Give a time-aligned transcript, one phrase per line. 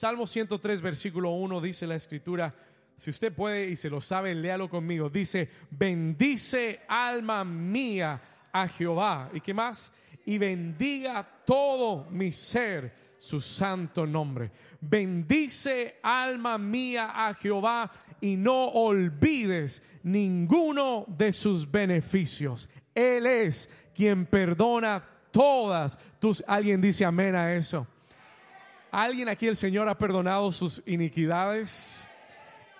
[0.00, 2.54] Salmo 103, versículo 1 dice la escritura,
[2.96, 5.10] si usted puede y se lo sabe, léalo conmigo.
[5.10, 8.18] Dice, bendice alma mía
[8.50, 9.28] a Jehová.
[9.34, 9.92] ¿Y qué más?
[10.24, 14.50] Y bendiga todo mi ser su santo nombre.
[14.80, 17.92] Bendice alma mía a Jehová
[18.22, 22.70] y no olvides ninguno de sus beneficios.
[22.94, 26.42] Él es quien perdona todas tus...
[26.46, 27.86] Alguien dice amén a eso.
[28.90, 32.06] ¿Alguien aquí el Señor ha perdonado sus iniquidades?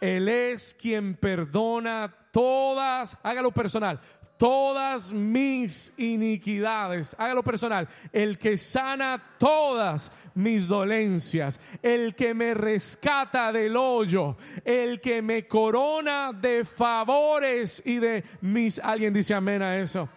[0.00, 4.00] Él es quien perdona todas, hágalo personal,
[4.40, 7.14] todas mis iniquidades.
[7.18, 7.86] Hágalo personal.
[8.10, 11.60] El que sana todas mis dolencias.
[11.82, 14.38] El que me rescata del hoyo.
[14.64, 18.78] El que me corona de favores y de mis...
[18.78, 20.08] Alguien dice amén a eso.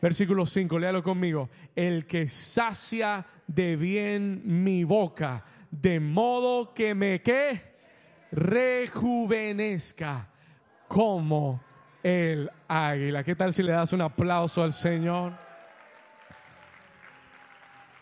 [0.00, 1.50] Versículo 5, léalo conmigo.
[1.76, 7.70] El que sacia de bien mi boca, de modo que me que
[8.32, 10.28] rejuvenezca
[10.88, 11.62] como
[12.02, 13.22] el águila.
[13.22, 15.32] ¿Qué tal si le das un aplauso al Señor?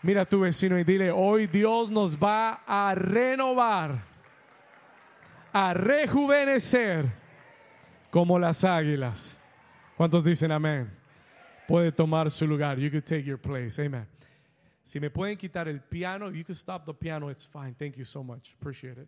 [0.01, 3.99] Mira a tu vecino y dile, hoy Dios nos va a renovar,
[5.51, 7.11] a rejuvenecer
[8.09, 9.37] como las águilas.
[9.97, 10.98] ¿Cuántos dicen amén?
[11.69, 12.79] Puede tomar su lugar.
[12.79, 13.77] You could take your place.
[13.79, 14.07] Amen.
[14.83, 17.29] Si me pueden quitar el piano, you can stop the piano.
[17.29, 17.75] It's fine.
[17.75, 18.55] Thank you so much.
[18.59, 19.07] Appreciate it.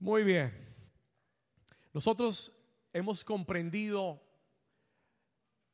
[0.00, 0.50] Muy bien.
[1.92, 2.50] Nosotros
[2.94, 4.22] hemos comprendido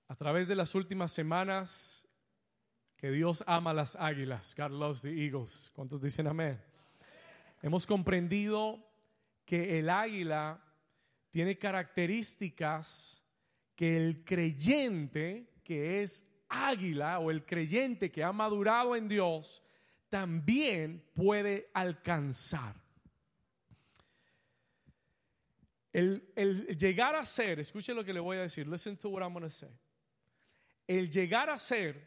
[0.08, 2.04] a través de las últimas semanas
[2.96, 4.56] que Dios ama las águilas.
[4.56, 5.70] God loves the eagles.
[5.72, 6.60] ¿Cuántos dicen amén?
[7.62, 8.84] Hemos comprendido
[9.44, 10.60] que el águila
[11.30, 13.22] tiene características
[13.78, 19.62] que el creyente que es águila o el creyente que ha madurado en Dios
[20.08, 22.74] también puede alcanzar.
[25.92, 26.26] El,
[26.76, 29.44] llegar a ser, escuche lo que le voy a decir, listen to what I'm going
[29.44, 29.70] to say.
[30.88, 32.04] El llegar a ser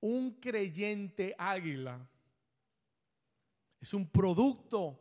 [0.00, 2.08] un creyente águila
[3.78, 4.98] es un producto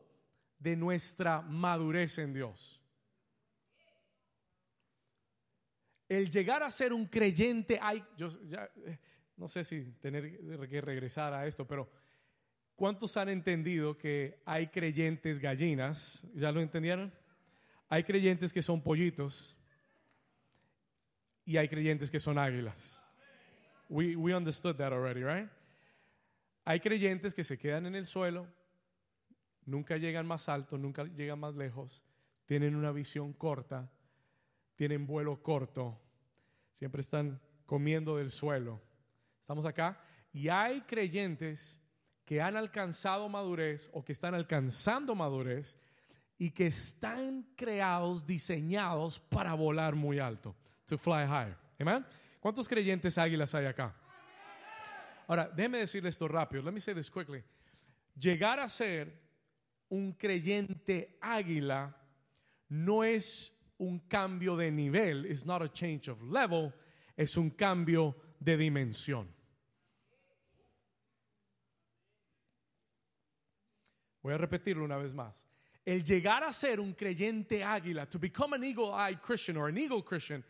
[0.58, 2.79] de nuestra madurez en Dios.
[6.10, 8.30] El llegar a ser un creyente, hay, yo
[8.86, 8.98] eh,
[9.38, 11.90] no sé si tener que regresar a esto, pero
[12.76, 16.26] ¿cuántos han entendido que hay creyentes gallinas?
[16.34, 17.14] ¿Ya lo entendieron?
[17.88, 19.56] Hay creyentes que son pollitos
[21.46, 23.00] y hay creyentes que son águilas.
[23.88, 25.50] We, we understood that already, right?
[26.66, 28.48] Hay creyentes que se quedan en el suelo,
[29.66, 32.04] nunca llegan más alto, nunca llegan más lejos,
[32.46, 33.92] tienen una visión corta
[34.80, 36.00] tienen vuelo corto,
[36.72, 38.82] siempre están comiendo del suelo.
[39.42, 40.02] Estamos acá
[40.32, 41.78] y hay creyentes
[42.24, 45.78] que han alcanzado madurez o que están alcanzando madurez
[46.38, 51.58] y que están creados, diseñados para volar muy alto, to fly higher.
[51.78, 52.06] Amen.
[52.40, 53.94] ¿Cuántos creyentes águilas hay acá?
[55.28, 56.64] Ahora, déjeme decirle esto rápido.
[56.64, 57.44] Let me say this quickly.
[58.18, 59.14] Llegar a ser
[59.90, 61.98] un creyente águila
[62.70, 66.74] no es un cambio de nivel, it's not a change of level,
[67.18, 69.28] es un cambio de dimensión.
[74.22, 75.46] Voy a repetirlo una vez más.
[75.86, 80.02] El llegar a ser un creyente águila, to become an eagle-eyed Christian or an eagle
[80.02, 80.44] Christian,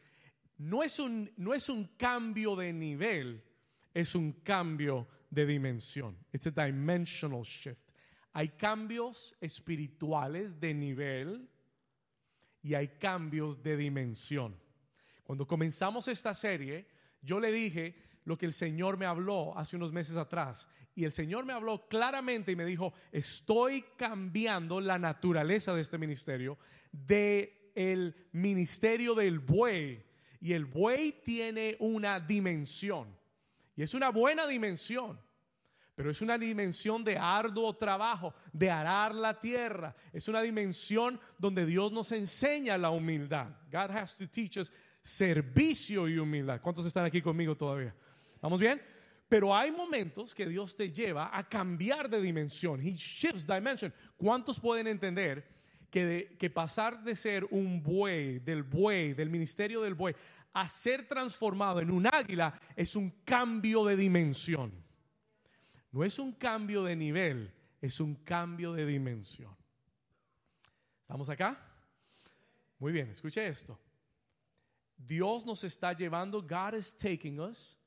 [0.57, 3.41] no es, un, no es un cambio de nivel,
[3.93, 6.15] es un cambio de dimensión.
[6.33, 7.91] It's a dimensional shift.
[8.33, 11.47] Hay cambios espirituales de nivel
[12.61, 14.55] y hay cambios de dimensión.
[15.23, 16.87] Cuando comenzamos esta serie,
[17.21, 20.67] yo le dije lo que el Señor me habló hace unos meses atrás.
[20.95, 25.97] Y el Señor me habló claramente y me dijo, estoy cambiando la naturaleza de este
[25.97, 26.57] ministerio,
[26.91, 30.03] de el ministerio del buey.
[30.41, 33.15] Y el buey tiene una dimensión.
[33.75, 35.19] Y es una buena dimensión
[35.99, 39.93] pero es una dimensión de arduo trabajo, de arar la tierra.
[40.13, 43.49] Es una dimensión donde Dios nos enseña la humildad.
[43.69, 46.61] God has to teach us servicio y humildad.
[46.61, 47.93] ¿Cuántos están aquí conmigo todavía?
[48.41, 48.81] ¿Vamos bien?
[49.27, 52.79] Pero hay momentos que Dios te lleva a cambiar de dimensión.
[52.79, 53.93] He shifts dimension.
[54.15, 55.45] ¿Cuántos pueden entender
[55.91, 60.15] que, que pasar de ser un buey, del buey, del ministerio del buey,
[60.53, 64.87] a ser transformado en un águila es un cambio de dimensión?
[65.91, 67.51] No es un cambio de nivel,
[67.81, 69.55] es un cambio de dimensión.
[71.01, 71.59] ¿Estamos acá?
[72.77, 73.79] Muy bien, escuche esto.
[74.95, 77.77] Dios nos está llevando, God is taking us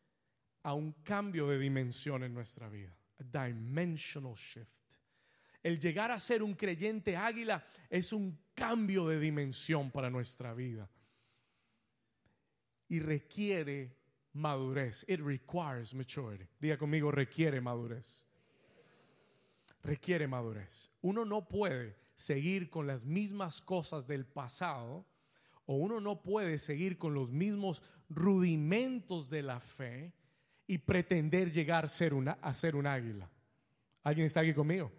[0.62, 4.68] a un cambio de dimensión en nuestra vida, a dimensional shift.
[5.62, 10.90] El llegar a ser un creyente águila es un cambio de dimensión para nuestra vida.
[12.88, 14.01] Y requiere
[14.32, 15.04] madurez.
[15.08, 16.48] It requires maturity.
[16.60, 18.24] Diga conmigo, requiere madurez.
[19.82, 20.90] Requiere madurez.
[21.02, 25.04] Uno no puede seguir con las mismas cosas del pasado
[25.66, 30.12] o uno no puede seguir con los mismos rudimentos de la fe
[30.66, 33.28] y pretender llegar a ser, una, a ser un águila.
[34.02, 34.92] ¿Alguien está aquí conmigo?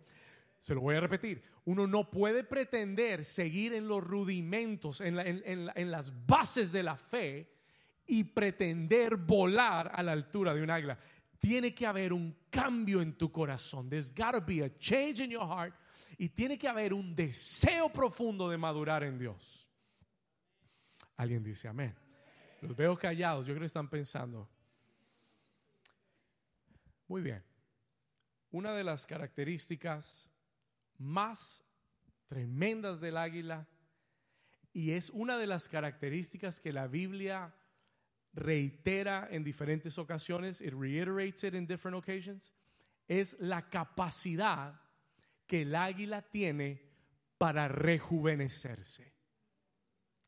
[0.60, 1.44] Se lo voy a repetir.
[1.66, 7.53] Uno no puede pretender seguir en los rudimentos, en, en las bases de la fe
[8.06, 10.98] y pretender volar a la altura de un águila.
[11.40, 13.90] Tiene que haber un cambio en tu corazón.
[13.90, 15.74] There's got to be a change in your heart.
[16.18, 19.70] Y tiene que haber un deseo profundo de madurar en Dios.
[21.18, 21.96] Alguien dice amén.
[22.62, 23.46] Los veo callados.
[23.46, 24.48] Yo creo que están pensando.
[27.08, 27.44] Muy bien.
[28.52, 30.30] Una de las características
[30.98, 31.66] más
[32.28, 33.68] tremendas del águila
[34.72, 37.54] y es una de las características que la Biblia
[38.34, 42.54] reitera en diferentes ocasiones, it reiterates it in different occasions,
[43.08, 44.80] es la capacidad
[45.48, 46.82] que el águila tiene
[47.38, 49.12] para rejuvenecerse.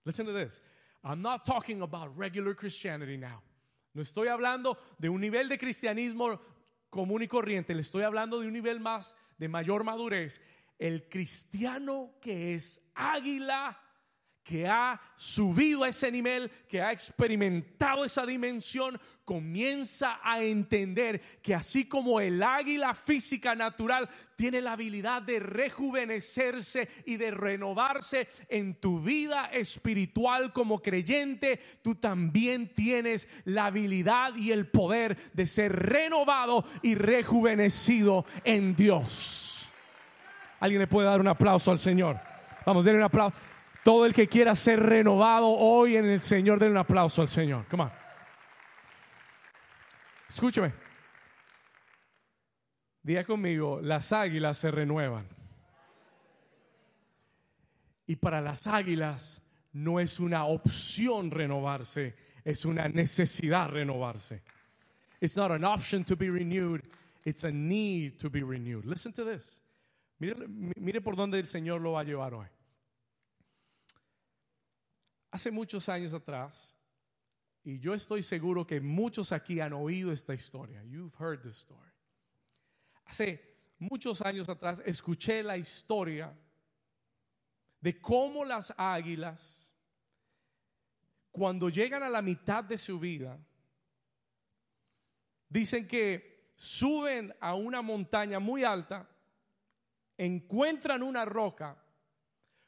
[0.05, 0.61] Listen to this.
[1.03, 3.41] I'm not talking about regular Christianity now.
[3.93, 6.39] No estoy hablando de un nivel de cristianismo
[6.89, 10.41] común y corriente, le estoy hablando de un nivel más de mayor madurez.
[10.77, 13.79] El cristiano que es águila
[14.45, 21.55] que ha subido a ese nivel, que ha experimentado esa dimensión, comienza a entender que
[21.55, 28.75] así como el águila física natural tiene la habilidad de rejuvenecerse y de renovarse en
[28.75, 35.71] tu vida espiritual como creyente, tú también tienes la habilidad y el poder de ser
[35.75, 39.71] renovado y rejuvenecido en Dios.
[40.59, 42.19] ¿Alguien le puede dar un aplauso al Señor?
[42.63, 43.35] Vamos, denle un aplauso.
[43.85, 47.67] Todo el que quiera ser renovado hoy en el Señor, den un aplauso al Señor.
[47.67, 47.91] Come on.
[50.27, 50.73] Escúchame.
[53.03, 55.27] Diga conmigo, las águilas se renuevan.
[58.07, 59.39] Y para las águilas
[59.73, 64.41] no es una opción renovarse, es una necesidad renovarse.
[65.21, 66.81] It's not an option to be renewed,
[67.23, 68.83] it's a need to be renewed.
[68.85, 69.61] Listen to this.
[70.17, 72.47] Mire, mire por dónde el Señor lo va a llevar hoy.
[75.35, 76.77] Hace muchos años atrás,
[77.61, 80.81] y yo estoy seguro que muchos aquí han oído esta historia.
[80.85, 81.91] You've heard this story.
[83.03, 83.41] Hace
[83.77, 86.33] muchos años atrás escuché la historia
[87.81, 89.73] de cómo las águilas,
[91.31, 93.37] cuando llegan a la mitad de su vida,
[95.49, 99.05] dicen que suben a una montaña muy alta,
[100.17, 101.77] encuentran una roca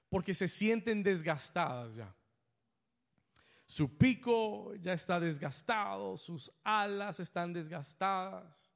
[0.10, 2.17] porque se sienten desgastadas ya.
[3.68, 8.74] Su pico ya está desgastado, sus alas están desgastadas.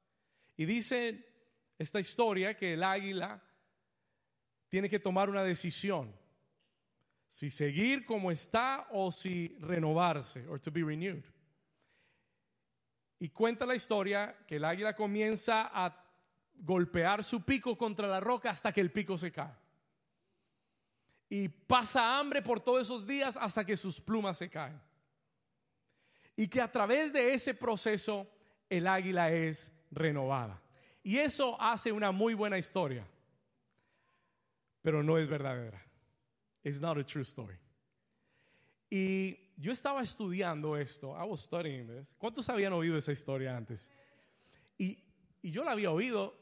[0.54, 1.26] Y dice
[1.78, 3.42] esta historia que el águila
[4.68, 6.14] tiene que tomar una decisión.
[7.26, 11.24] Si seguir como está o si renovarse, or to be renewed.
[13.18, 16.04] Y cuenta la historia que el águila comienza a
[16.54, 19.62] golpear su pico contra la roca hasta que el pico se cae
[21.34, 24.78] y pasa hambre por todos esos días hasta que sus plumas se caen.
[26.36, 28.28] Y que a través de ese proceso
[28.68, 30.62] el águila es renovada.
[31.02, 33.06] Y eso hace una muy buena historia,
[34.80, 35.84] pero no es verdadera.
[36.62, 37.58] It's not a true story.
[38.88, 41.16] Y yo estaba estudiando esto.
[41.16, 42.14] I was studying this.
[42.18, 43.90] ¿Cuántos habían oído esa historia antes?
[44.78, 44.98] Y,
[45.42, 46.38] yo la había oído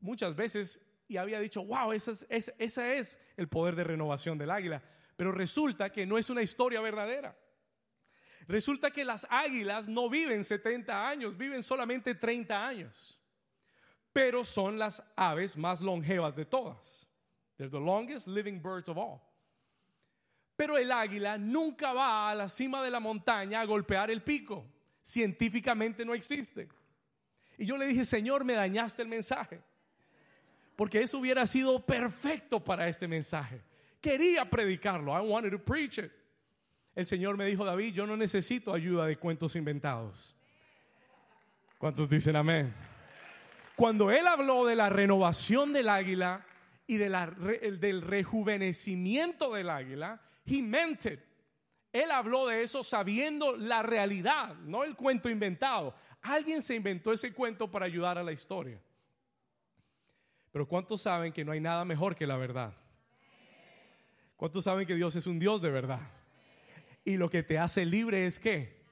[0.00, 4.50] muchas veces y había dicho, wow, ese es, ese es el poder de renovación del
[4.50, 4.82] águila.
[5.16, 7.38] Pero resulta que no es una historia verdadera.
[8.46, 13.18] Resulta que las águilas no viven 70 años, viven solamente 30 años.
[14.12, 17.08] Pero son las aves más longevas de todas.
[17.56, 19.20] They're the longest living birds of all.
[20.56, 24.64] Pero el águila nunca va a la cima de la montaña a golpear el pico.
[25.02, 26.68] Científicamente no existe.
[27.58, 29.62] Y yo le dije, Señor, me dañaste el mensaje
[30.76, 33.60] porque eso hubiera sido perfecto para este mensaje.
[34.00, 35.12] Quería predicarlo.
[35.12, 36.10] I wanted to preach it.
[36.94, 40.36] El Señor me dijo, David, yo no necesito ayuda de cuentos inventados.
[41.78, 42.72] ¿Cuántos dicen amén?
[43.76, 46.46] Cuando él habló de la renovación del águila
[46.86, 51.06] y del rejuvenecimiento del águila, he meant.
[51.92, 55.94] Él habló de eso sabiendo la realidad, no el cuento inventado.
[56.22, 58.80] Alguien se inventó ese cuento para ayudar a la historia.
[60.52, 62.74] Pero ¿cuántos saben que no hay nada mejor que la verdad?
[64.36, 66.00] ¿Cuántos saben que Dios es un Dios de verdad?
[67.04, 68.82] Y lo que te hace libre es qué?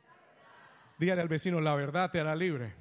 [0.99, 2.75] Dígale al vecino, la verdad te hará libre.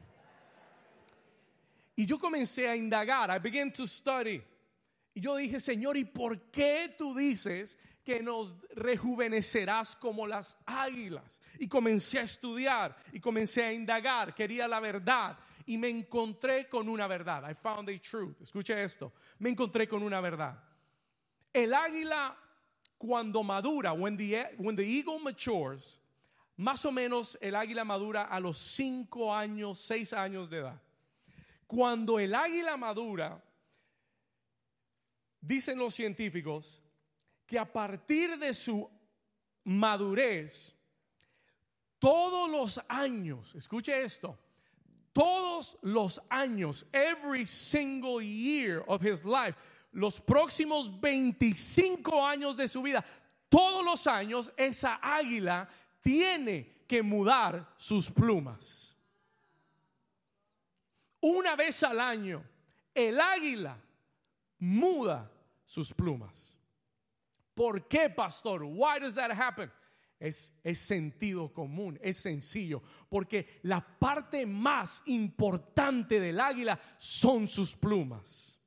[1.95, 4.41] Y yo comencé a indagar, I began to study.
[5.13, 11.41] Y yo dije, Señor, ¿y por qué tú dices que nos rejuvenecerás como las águilas?
[11.59, 16.89] Y comencé a estudiar y comencé a indagar, quería la verdad y me encontré con
[16.89, 17.49] una verdad.
[17.49, 18.41] I found a truth.
[18.41, 19.13] Escuche esto.
[19.39, 20.61] Me encontré con una verdad.
[21.53, 22.35] El águila
[23.01, 25.97] cuando madura, when the, when the eagle matures,
[26.55, 30.79] más o menos el águila madura a los cinco años, seis años de edad.
[31.67, 33.41] Cuando el águila madura,
[35.41, 36.79] dicen los científicos
[37.47, 38.87] que a partir de su
[39.63, 40.75] madurez,
[41.97, 44.37] todos los años, escuche esto,
[45.11, 49.55] todos los años, every single year of his life,
[49.91, 53.03] los próximos 25 años de su vida,
[53.49, 55.67] todos los años esa águila
[55.99, 58.95] tiene que mudar sus plumas.
[61.19, 62.43] Una vez al año,
[62.93, 63.77] el águila
[64.57, 65.31] muda
[65.65, 66.57] sus plumas.
[67.53, 68.63] ¿Por qué, pastor?
[68.63, 69.71] Why does that happen?
[70.19, 77.75] Es, es, sentido común, es sencillo, porque la parte más importante del águila son sus
[77.75, 78.60] plumas.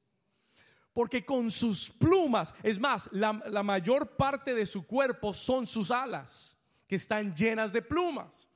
[0.94, 6.56] Porque con sus plumas, es más, la, mayor parte de su cuerpo son sus alas,
[6.86, 8.48] que están llenas de plumas.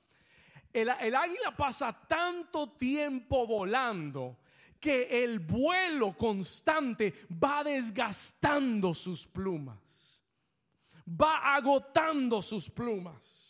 [0.73, 4.38] El águila pasa tanto tiempo volando
[4.80, 10.09] que el vuelo constante va desgastando sus plumas
[11.09, 13.47] va agotando sus plumas.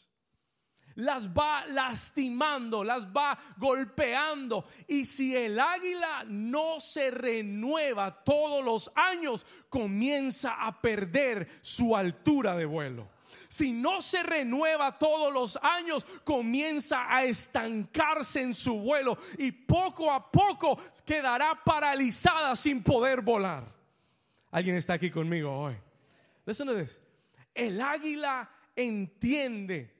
[0.98, 4.66] Las va lastimando, las va golpeando.
[4.86, 12.56] Y si el águila no se renueva todos los años, comienza a perder su altura
[12.56, 19.16] de vuelo si no se renueva todos los años, comienza a estancarse en su vuelo
[19.38, 23.64] y poco a poco quedará paralizada sin poder volar.
[24.50, 25.76] ¿Alguien está aquí conmigo hoy?
[26.44, 27.00] Listen to this.
[27.54, 29.97] El águila entiende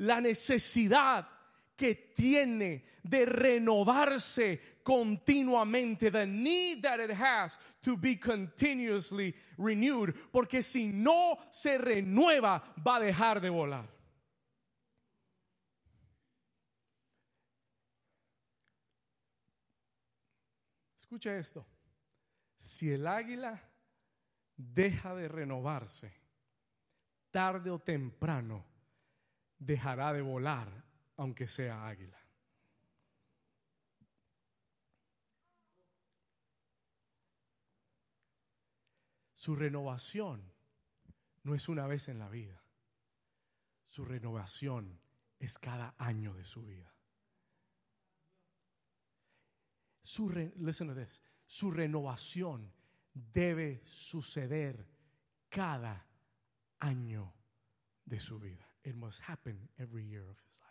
[0.00, 1.28] la necesidad
[1.76, 10.62] que tiene de renovarse continuamente, the need that it has to be continuously renewed, porque
[10.62, 13.88] si no se renueva va a dejar de volar.
[20.98, 21.66] Escucha esto,
[22.58, 23.60] si el águila
[24.56, 26.12] deja de renovarse,
[27.30, 28.69] tarde o temprano
[29.60, 30.84] dejará de volar,
[31.16, 32.18] aunque sea águila.
[39.34, 40.52] Su renovación
[41.44, 42.62] no es una vez en la vida.
[43.88, 45.00] Su renovación
[45.38, 46.94] es cada año de su vida.
[50.02, 50.28] Su,
[51.46, 52.72] su renovación
[53.12, 54.86] debe suceder
[55.48, 56.06] cada
[56.78, 57.34] año
[58.04, 58.69] de su vida.
[58.84, 60.70] It must happen every year of his life.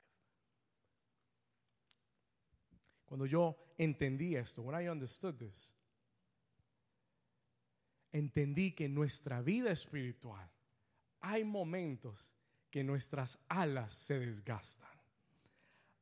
[3.05, 5.73] Cuando yo entendí esto, when I understood this,
[8.13, 10.49] entendí que nuestra vida espiritual
[11.21, 12.29] hay momentos
[12.71, 14.89] que nuestras alas se desgastan.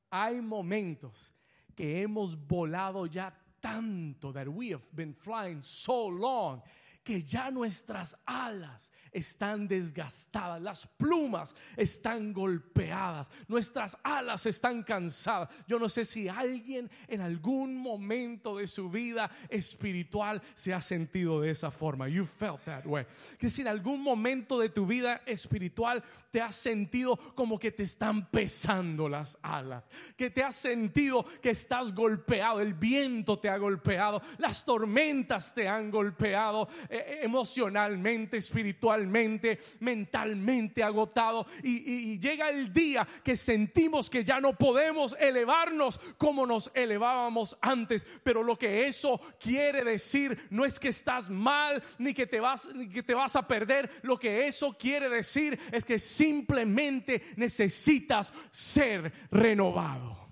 [0.09, 1.33] Hay momentos
[1.75, 6.61] que hemos volado ya tanto that we have been flying so long
[7.07, 15.47] que ya nuestras alas están desgastadas, las plumas están golpeadas, nuestras alas están cansadas.
[15.67, 21.39] Yo no sé si alguien en algún momento de su vida espiritual se ha sentido
[21.39, 22.09] de esa forma.
[22.09, 23.05] You felt that way.
[23.39, 27.83] Que si en algún momento de tu vida espiritual te has sentido como que te
[27.83, 29.85] están pesando las alas,
[30.17, 35.69] que te has sentido que estás golpeado, el viento te ha golpeado, las tormentas te
[35.69, 36.67] han golpeado.
[36.97, 41.45] Eh, emocionalmente, espiritualmente, mentalmente agotado.
[41.63, 48.05] Y, llega el día que sentimos que ya no podemos elevarnos como nos elevábamos antes.
[48.23, 52.69] Pero lo que eso quiere decir no es que estás mal ni que te vas,
[52.73, 53.89] ni que te vas a perder.
[54.03, 60.26] Lo que eso quiere decir es que simplemente necesitas ser renovado.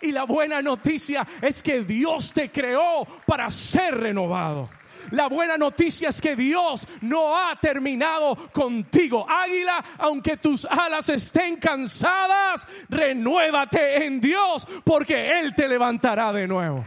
[0.00, 4.68] Y la buena noticia es que Dios te creó para ser renovado.
[5.10, 9.26] La buena noticia es que Dios no ha terminado contigo.
[9.28, 16.84] Águila, aunque tus alas estén cansadas, renuévate en Dios porque Él te levantará de nuevo.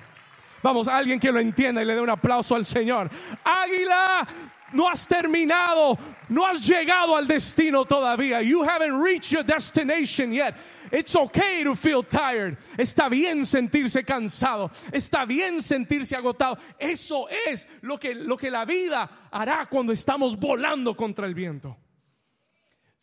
[0.64, 3.10] Vamos, alguien que lo entienda y le dé un aplauso al Señor.
[3.44, 4.28] Águila,
[4.74, 5.98] no has terminado,
[6.30, 8.42] no has llegado al destino todavía.
[8.42, 10.56] You haven't reached your destination yet.
[10.92, 12.58] It's okay to feel tired.
[12.78, 14.72] Está bien sentirse cansado.
[14.92, 16.58] Está bien sentirse agotado.
[16.80, 21.78] Eso es lo que, lo que la vida hará cuando estamos volando contra el viento.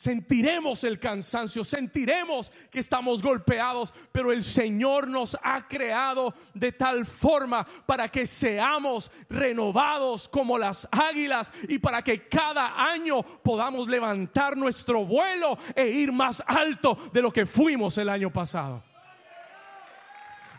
[0.05, 7.07] Sentiremos el cansancio, sentiremos que estamos golpeados, pero el Señor nos ha creado de tal
[7.07, 14.59] forma para que seamos renovados como las águilas y para que cada año podamos levantar
[14.59, 18.83] nuestro vuelo e ir más alto de lo que fuimos el año pasado.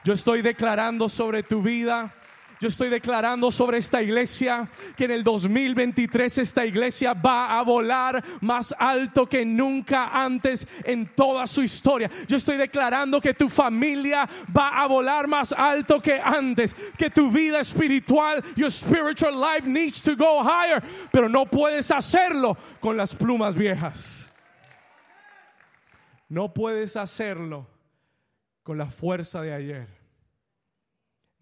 [0.04, 2.12] Yo estoy declarando sobre tu vida
[2.60, 8.24] yo estoy declarando sobre esta iglesia que en el 2023 esta iglesia va a volar
[8.42, 12.10] más alto que nunca antes en toda su historia.
[12.28, 17.30] Yo estoy declarando que tu familia va a volar más alto que antes, que tu
[17.30, 20.82] vida espiritual, your spiritual life needs to go higher,
[21.12, 24.30] pero no puedes hacerlo con las plumas viejas.
[26.30, 27.68] No puedes hacerlo
[28.64, 29.95] con la fuerza de ayer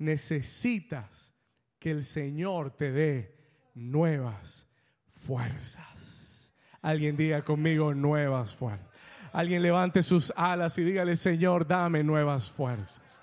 [0.04, 1.34] necesitas
[1.80, 3.36] que el Señor te dé
[3.74, 4.68] nuevas
[5.16, 6.52] fuerzas.
[6.82, 8.88] Alguien diga conmigo nuevas fuerzas.
[9.32, 13.20] Alguien levante sus alas y dígale, Señor, dame nuevas fuerzas.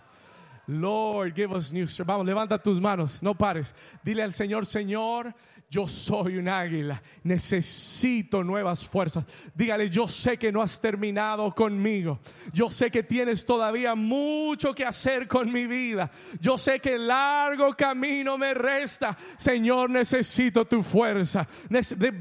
[0.67, 2.09] Lord, give us new strength.
[2.09, 3.75] Vamos, levanta tus manos, no pares.
[4.03, 5.35] Dile al Señor, Señor,
[5.71, 9.25] yo soy un águila, necesito nuevas fuerzas.
[9.55, 12.19] Dígale, yo sé que no has terminado conmigo.
[12.53, 16.11] Yo sé que tienes todavía mucho que hacer con mi vida.
[16.41, 19.17] Yo sé que largo camino me resta.
[19.39, 21.47] Señor, necesito tu fuerza.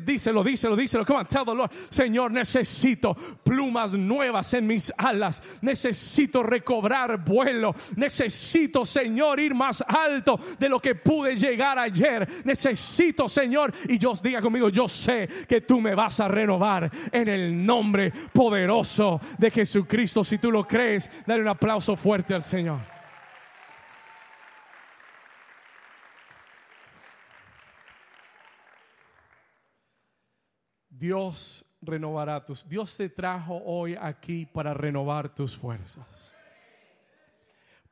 [0.06, 1.03] díselo, díselo, díselo.
[1.03, 1.72] Come on, tell the Lord.
[1.89, 5.41] Señor, necesito plumas nuevas en mis alas.
[5.63, 7.74] Necesito recobrar vuelo.
[7.96, 12.27] Necesito, Señor, ir más alto de lo que pude llegar ayer.
[12.46, 13.38] Necesito, Señor.
[13.88, 18.12] Y yo diga conmigo, yo sé que tú me vas a renovar en el nombre
[18.34, 20.23] poderoso de Jesucristo.
[20.23, 22.80] Si tú lo crees, dale un aplauso fuerte al Señor.
[30.89, 32.67] Dios renovará tus.
[32.67, 36.34] Dios te trajo hoy aquí para renovar tus fuerzas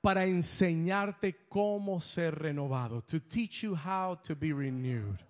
[0.01, 5.26] para enseñarte cómo ser renovado, to teach you how to be renewed.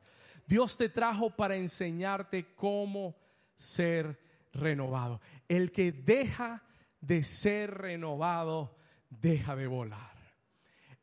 [0.47, 3.15] Dios te trajo para enseñarte cómo
[3.55, 4.17] ser
[4.53, 5.21] renovado.
[5.47, 6.63] El que deja
[7.01, 8.77] de ser renovado,
[9.10, 10.17] deja de volar.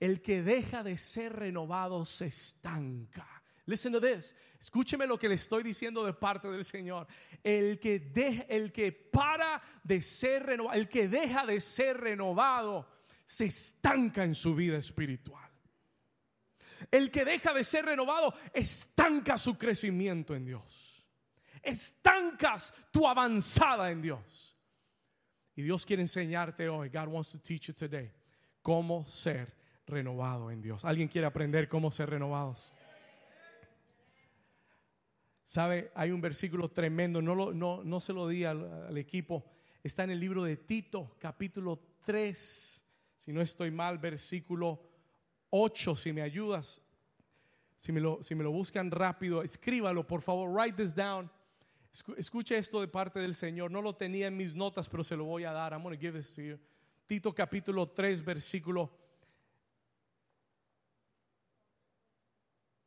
[0.01, 3.43] El que deja de ser renovado se estanca.
[3.67, 4.35] Listen to this.
[4.59, 7.07] Escúcheme lo que le estoy diciendo de parte del Señor.
[7.43, 12.89] El que, de, el que para de ser renovado, el que deja de ser renovado,
[13.25, 15.51] se estanca en su vida espiritual.
[16.91, 21.07] El que deja de ser renovado estanca su crecimiento en Dios.
[21.63, 24.57] Estancas tu avanzada en Dios.
[25.57, 28.11] Y Dios quiere enseñarte hoy, God wants to teach you today,
[28.61, 29.55] cómo ser
[29.87, 30.85] renovado en Dios.
[30.85, 32.73] ¿Alguien quiere aprender cómo ser renovados?
[35.45, 35.93] ¿Sabe?
[35.95, 39.45] Hay un versículo tremendo, no, no, no se lo di al, equipo,
[39.83, 42.85] está en el libro de Tito, capítulo 3,
[43.17, 44.94] si no estoy mal, versículo
[45.57, 46.83] 8, si me ayudas,
[47.77, 51.31] si me lo, si me lo buscan rápido, escríbalo, por favor, write this down.
[52.17, 53.71] Escuche esto de parte del Señor.
[53.71, 55.73] No lo tenía en mis notas, pero se lo voy a dar.
[55.73, 56.59] I'm going to give this to you.
[57.07, 58.91] Tito capítulo 3, versículo.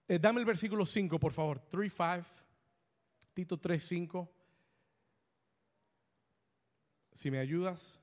[0.09, 1.61] Eh, dame el versículo 5, por favor.
[1.69, 2.25] 3, 5.
[3.33, 4.29] Tito 3, 5.
[7.13, 7.97] Si me ayudas.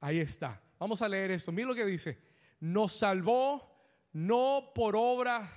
[0.00, 0.60] Ahí está.
[0.84, 1.50] Vamos a leer esto.
[1.50, 2.18] Mira lo que dice.
[2.60, 3.74] Nos salvó
[4.12, 5.50] no por obras,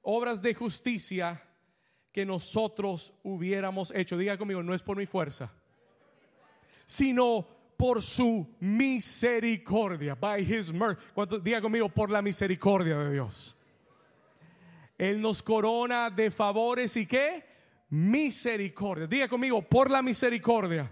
[0.00, 1.42] obras de justicia
[2.12, 4.16] que nosotros hubiéramos hecho.
[4.16, 5.52] Diga conmigo, no es por mi fuerza,
[6.86, 10.14] sino por su misericordia.
[10.14, 11.02] By his mercy.
[11.42, 13.56] Diga conmigo, por la misericordia de Dios.
[14.96, 17.44] Él nos corona de favores y qué?
[17.88, 19.08] Misericordia.
[19.08, 20.88] Diga conmigo, por la misericordia.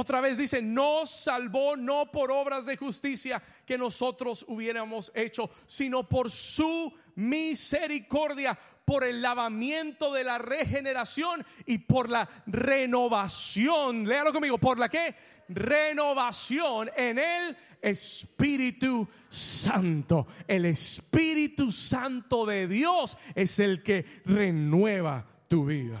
[0.00, 6.08] Otra vez dice, nos salvó no por obras de justicia que nosotros hubiéramos hecho, sino
[6.08, 14.06] por su misericordia, por el lavamiento de la regeneración y por la renovación.
[14.06, 15.16] Léalo conmigo, ¿por la qué?
[15.48, 20.28] Renovación en el Espíritu Santo.
[20.46, 26.00] El Espíritu Santo de Dios es el que renueva tu vida.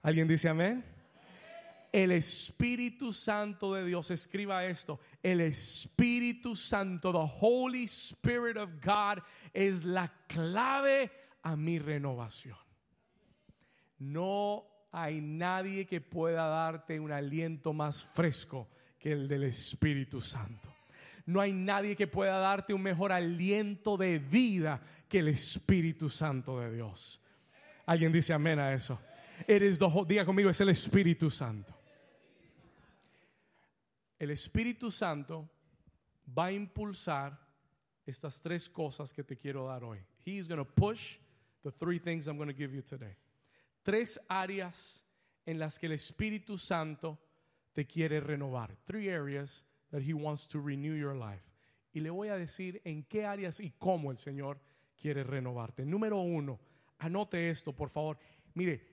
[0.00, 0.91] ¿Alguien dice amén?
[1.92, 9.22] El Espíritu Santo de Dios, escriba esto, el Espíritu Santo, the Holy Spirit of God,
[9.52, 11.10] es la clave
[11.42, 12.56] a mi renovación.
[13.98, 20.74] No hay nadie que pueda darte un aliento más fresco que el del Espíritu Santo.
[21.26, 26.58] No hay nadie que pueda darte un mejor aliento de vida que el Espíritu Santo
[26.58, 27.20] de Dios.
[27.84, 28.98] Alguien dice amén a eso.
[29.46, 31.81] Eres diga conmigo, es el Espíritu Santo.
[34.22, 35.50] El Espíritu Santo
[36.38, 37.36] va a impulsar
[38.06, 39.98] estas tres cosas que te quiero dar hoy.
[40.24, 41.18] He is going to push
[41.64, 43.16] the three things I'm going to give you today.
[43.82, 45.02] Tres áreas
[45.44, 47.18] en las que el Espíritu Santo
[47.74, 48.76] te quiere renovar.
[48.86, 51.42] Three areas that he wants to renew your life.
[51.92, 54.60] Y le voy a decir en qué áreas y cómo el Señor
[54.96, 55.84] quiere renovarte.
[55.84, 56.60] Número uno,
[57.00, 58.20] anote esto, por favor.
[58.54, 58.91] Mire,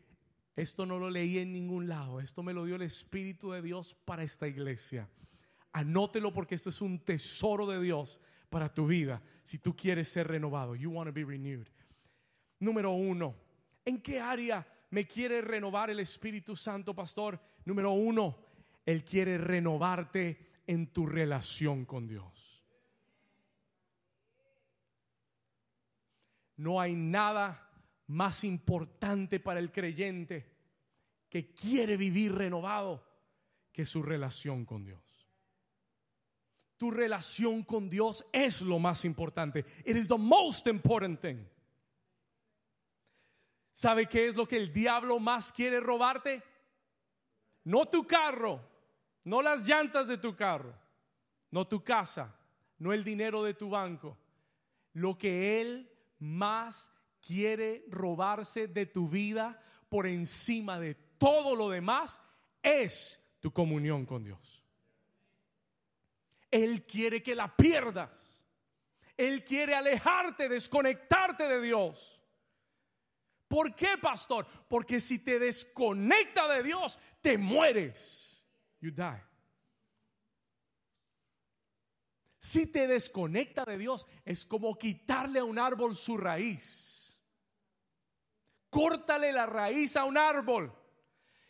[0.60, 2.20] esto no lo leí en ningún lado.
[2.20, 5.10] Esto me lo dio el Espíritu de Dios para esta iglesia.
[5.72, 8.20] Anótelo porque esto es un tesoro de Dios
[8.50, 9.22] para tu vida.
[9.44, 11.68] Si tú quieres ser renovado, you want to be renewed.
[12.60, 13.36] Número uno,
[13.86, 17.40] ¿en qué área me quiere renovar el Espíritu Santo, pastor?
[17.64, 18.46] Número uno,
[18.86, 22.66] Él quiere renovarte en tu relación con Dios.
[26.58, 27.69] No hay nada
[28.10, 30.46] más importante para el creyente
[31.30, 33.06] que quiere vivir renovado
[33.72, 35.00] que su relación con Dios.
[36.78, 39.64] Tu relación con Dios es lo más importante.
[39.86, 41.46] It is the most important thing.
[43.74, 46.42] ¿Sabe qué es lo que el diablo más quiere robarte?
[47.66, 48.60] No tu carro,
[49.26, 50.74] no las llantas de tu carro,
[51.52, 52.36] no tu casa,
[52.80, 54.18] no el dinero de tu banco.
[54.94, 56.92] Lo que él más
[57.26, 62.22] quiere robarse de tu vida por encima de todo lo demás
[62.62, 64.64] es tu comunión con Dios.
[66.52, 68.42] Él quiere que la pierdas.
[69.16, 72.22] Él quiere alejarte, desconectarte de Dios.
[73.48, 74.48] ¿Por qué, pastor?
[74.68, 78.46] Porque si te desconecta de Dios, te mueres.
[78.80, 79.22] You die.
[82.38, 86.99] Si te desconecta de Dios, es como quitarle a un árbol su raíz.
[88.70, 90.74] Córtale la raíz a un árbol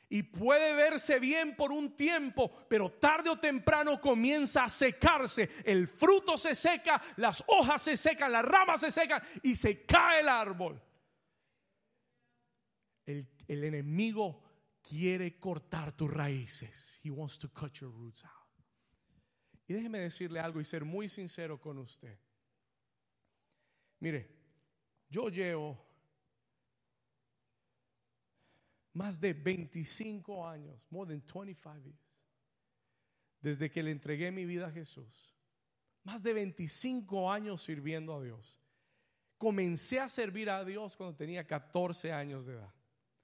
[0.10, 5.50] y puede verse bien por un tiempo, pero tarde o temprano comienza a secarse.
[5.64, 10.22] El fruto se seca, las hojas se secan, las ramas se secan y se cae
[10.22, 10.82] el árbol.
[13.06, 14.44] El, el enemigo
[14.82, 17.00] quiere cortar tus raíces.
[17.04, 18.34] He wants to cut your roots out.
[19.68, 22.18] Y déjeme decirle algo y ser muy sincero con usted.
[24.00, 24.28] Mire,
[25.08, 25.89] yo llevo
[29.00, 31.98] más de 25 años, more than 25 years,
[33.42, 35.34] desde que le entregué mi vida a Jesús.
[36.04, 38.60] Más de 25 años sirviendo a Dios.
[39.38, 42.74] Comencé a servir a Dios cuando tenía 14 años de edad.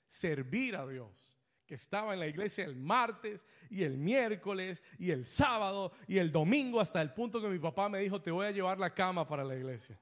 [0.08, 5.26] Servir a Dios que estaba en la iglesia el martes y el miércoles y el
[5.26, 8.52] sábado y el domingo hasta el punto que mi papá me dijo, te voy a
[8.52, 10.00] llevar la cama para la iglesia,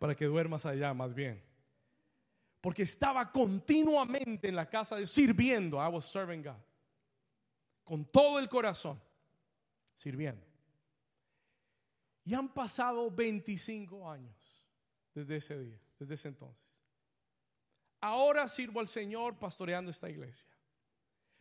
[0.00, 1.53] para que duermas allá más bien.
[2.64, 6.56] Porque estaba continuamente en la casa de sirviendo, I was serving God,
[7.84, 8.98] con todo el corazón,
[9.92, 10.42] sirviendo.
[12.24, 14.66] Y han pasado 25 años
[15.12, 16.64] desde ese día, desde ese entonces.
[18.00, 20.48] Ahora sirvo al Señor pastoreando esta iglesia.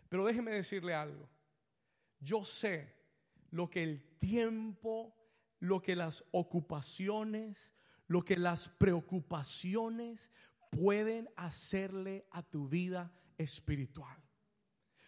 [0.10, 1.30] Pero déjeme decirle algo.
[2.20, 2.98] Yo sé
[3.50, 5.16] lo que el tiempo,
[5.60, 7.74] lo que las ocupaciones,
[8.08, 10.30] lo que las preocupaciones
[10.76, 14.23] pueden hacerle a tu vida espiritual.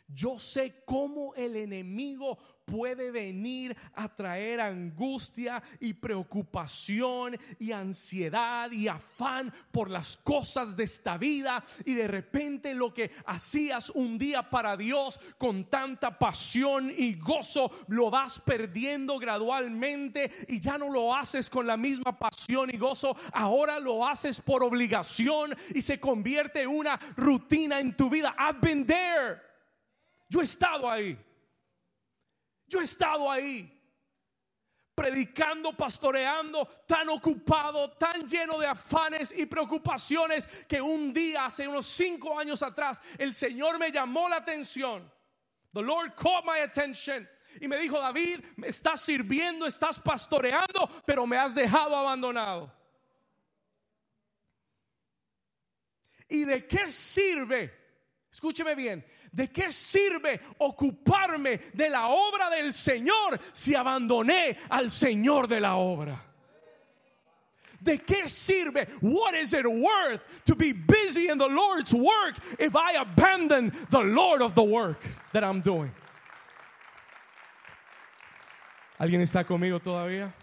[0.07, 8.87] Yo sé cómo el enemigo puede venir a traer angustia y preocupación y ansiedad y
[8.87, 14.49] afán por las cosas de esta vida y de repente lo que hacías un día
[14.49, 21.15] para Dios con tanta pasión y gozo lo vas perdiendo gradualmente y ya no lo
[21.15, 26.61] haces con la misma pasión y gozo, ahora lo haces por obligación y se convierte
[26.61, 28.35] en una rutina en tu vida.
[28.37, 29.54] I've been there.
[30.35, 31.17] Yo he estado ahí.
[32.67, 33.71] Yo he estado ahí.
[34.93, 41.85] Predicando, pastoreando, tan ocupado, tan lleno de afanes y preocupaciones que un día, hace unos
[41.85, 45.09] cinco años atrás, el Señor me llamó la atención.
[45.73, 47.25] The Lord caught my attention.
[47.61, 52.73] Y me dijo, David, me estás sirviendo, estás pastoreando, pero me has dejado abandonado.
[56.27, 57.85] ¿Y de qué sirve?
[58.35, 65.49] Escúcheme bien, ¿De qué sirve ocuparme de la obra del Señor si abandoné al Señor
[65.49, 66.17] de la obra?
[67.81, 68.87] ¿De qué sirve?
[69.01, 74.01] What is it worth to be busy in the Lord's work if I abandon the
[74.01, 75.91] Lord of the work that I'm doing?
[78.97, 80.33] ¿Alguien está conmigo todavía?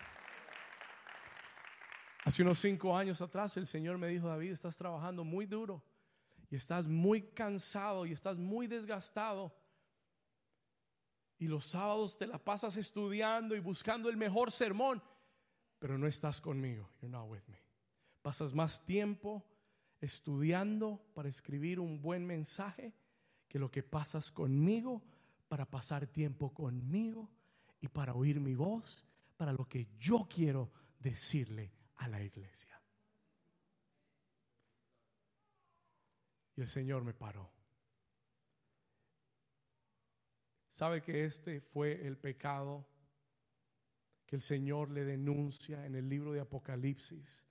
[2.26, 5.82] Hace unos cinco años atrás el Señor me dijo, David, estás trabajando muy duro
[6.52, 9.56] y estás muy cansado y estás muy desgastado.
[11.38, 15.02] Y los sábados te la pasas estudiando y buscando el mejor sermón,
[15.78, 16.90] pero no estás conmigo.
[17.00, 17.56] You're not with me.
[18.20, 19.42] Pasas más tiempo
[19.98, 22.92] estudiando para escribir un buen mensaje
[23.48, 25.02] que lo que pasas conmigo
[25.48, 27.30] para pasar tiempo conmigo
[27.80, 29.06] y para oír mi voz,
[29.38, 32.81] para lo que yo quiero decirle a la iglesia.
[36.56, 37.50] Y el Señor me paró.
[40.68, 42.86] ¿Sabe que este fue el pecado
[44.26, 47.44] que el Señor le denuncia en el libro de Apocalipsis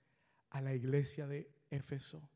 [0.50, 2.28] a la iglesia de Éfeso?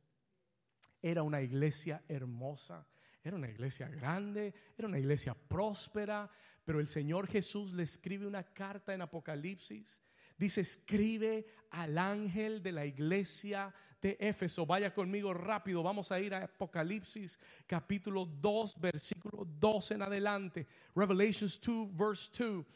[1.03, 2.87] Era una iglesia hermosa,
[3.23, 6.31] era una iglesia grande, era una iglesia próspera,
[6.65, 10.01] pero el Señor Jesús le escribe una carta en Apocalipsis
[10.37, 14.67] Dice, escribe al ángel de la iglesia de Éfeso.
[14.67, 20.67] Vaya conmigo rápido, vamos a ir a Apocalipsis capítulo 2, versículo 2 en adelante.
[20.95, 22.67] Revelations 2, verse 2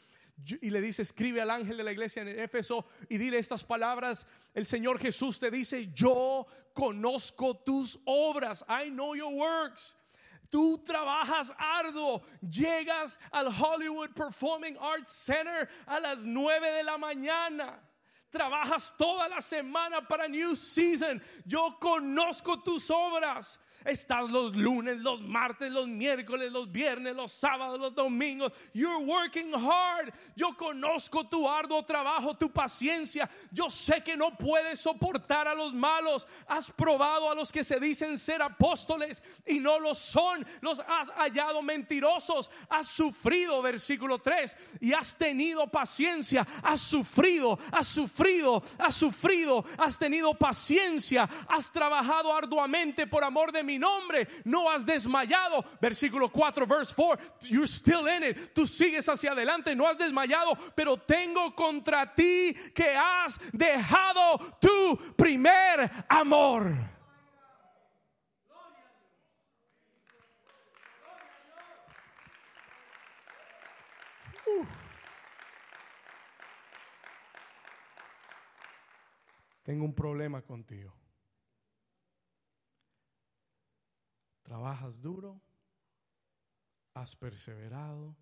[0.61, 4.25] y le dice, escribe al ángel de la iglesia en Éfeso y dile estas palabras.
[4.53, 8.65] El Señor Jesús te dice, yo conozco tus obras.
[8.67, 9.95] I know your works.
[10.51, 17.81] Tú trabajas arduo, llegas al Hollywood Performing Arts Center a las 9 de la mañana.
[18.29, 21.23] Trabajas toda la semana para New Season.
[21.45, 23.61] Yo conozco tus obras.
[23.85, 28.51] Estás los lunes, los martes, los miércoles, los viernes, los sábados, los domingos.
[28.73, 30.13] You're working hard.
[30.35, 33.29] Yo conozco tu arduo trabajo, tu paciencia.
[33.51, 36.27] Yo sé que no puedes soportar a los malos.
[36.47, 40.45] Has probado a los que se dicen ser apóstoles y no lo son.
[40.61, 42.49] Los has hallado mentirosos.
[42.69, 46.47] Has sufrido, versículo 3, y has tenido paciencia.
[46.63, 49.65] Has sufrido, has sufrido, has sufrido.
[49.77, 51.29] Has tenido paciencia.
[51.47, 55.63] Has trabajado arduamente por amor de mi nombre, no has desmayado.
[55.81, 58.53] Versículo 4, verse 4, you're still in it.
[58.53, 64.97] Tú sigues hacia adelante, no has desmayado, pero tengo contra ti que has dejado tu
[65.15, 66.91] primer amor.
[79.63, 80.91] Tengo un problema contigo.
[84.51, 85.39] Trabajas duro,
[86.93, 88.17] has perseverado,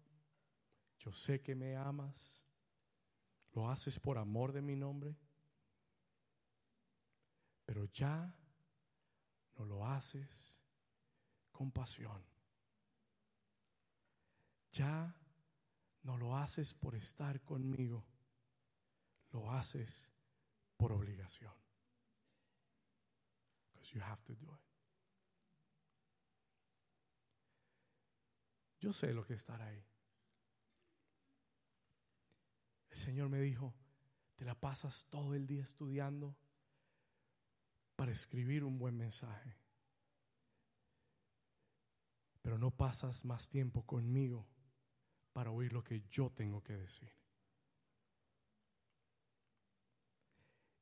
[0.99, 2.43] yo sé que me amas,
[3.53, 5.17] lo haces por amor de mi nombre,
[7.65, 8.31] pero ya
[9.57, 10.61] no lo haces
[11.51, 12.23] con pasión.
[14.71, 15.15] Ya
[16.03, 18.05] no lo haces por estar conmigo,
[19.31, 20.07] lo haces
[20.77, 21.55] por obligación.
[23.73, 24.68] Because you have to do it.
[28.79, 29.85] Yo sé lo que es ahí.
[32.89, 33.73] El Señor me dijo,
[34.35, 36.35] te la pasas todo el día estudiando
[37.95, 39.57] para escribir un buen mensaje,
[42.41, 44.47] pero no pasas más tiempo conmigo
[45.33, 47.11] para oír lo que yo tengo que decir.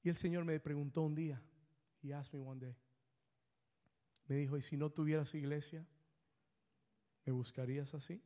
[0.03, 1.41] Y el Señor me preguntó un día,
[2.03, 2.75] he asked me one day,
[4.27, 5.86] me dijo, ¿y si no tuvieras iglesia?
[7.27, 8.23] ¿Me buscarías así?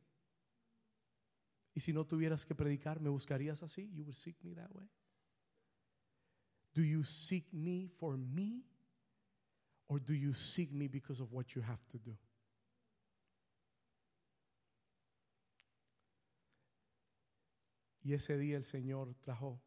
[1.74, 3.90] Y si no tuvieras que predicar, ¿me buscarías así?
[3.92, 4.88] You would seek me that way.
[6.72, 8.62] Do you seek me for me?
[9.88, 12.16] Or do you seek me because of what you have to do?
[18.04, 19.60] Y ese día el Señor trajo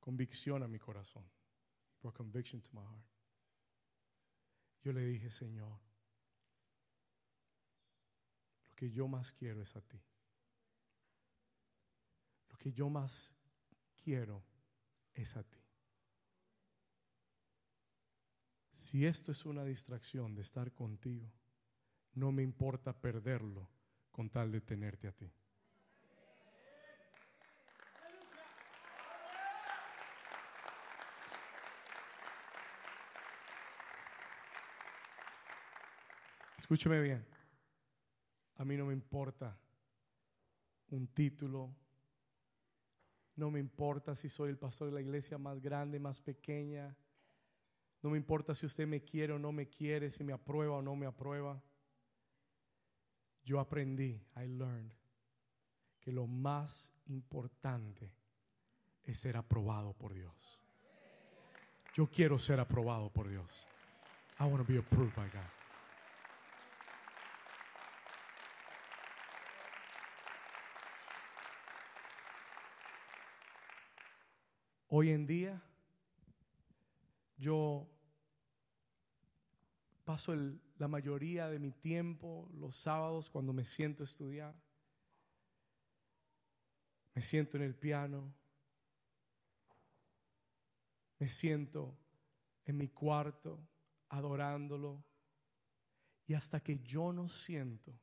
[0.00, 1.24] convicción a mi corazón.
[2.02, 3.06] Brought conviction to my heart.
[4.82, 5.80] Yo le dije, Señor,
[8.74, 10.02] lo que yo más quiero es a ti.
[12.50, 13.32] Lo que yo más
[14.02, 14.42] quiero
[15.12, 15.60] es a ti.
[18.72, 21.32] Si esto es una distracción de estar contigo,
[22.14, 23.70] no me importa perderlo
[24.10, 25.32] con tal de tenerte a ti.
[36.58, 37.33] Escúcheme bien.
[38.56, 39.56] A mí no me importa
[40.90, 41.74] un título.
[43.36, 46.96] No me importa si soy el pastor de la iglesia más grande, más pequeña.
[48.02, 50.82] No me importa si usted me quiere o no me quiere, si me aprueba o
[50.82, 51.60] no me aprueba.
[53.44, 54.92] Yo aprendí, I learned,
[56.00, 58.14] que lo más importante
[59.02, 60.60] es ser aprobado por Dios.
[61.94, 63.66] Yo quiero ser aprobado por Dios.
[64.40, 65.63] I want to be approved by God.
[74.96, 75.60] Hoy en día
[77.36, 77.90] yo
[80.04, 80.32] paso
[80.78, 84.54] la mayoría de mi tiempo los sábados cuando me siento a estudiar.
[87.12, 88.32] Me siento en el piano.
[91.18, 91.98] Me siento
[92.64, 93.66] en mi cuarto
[94.10, 95.02] adorándolo.
[96.28, 97.98] Y hasta que yo no siento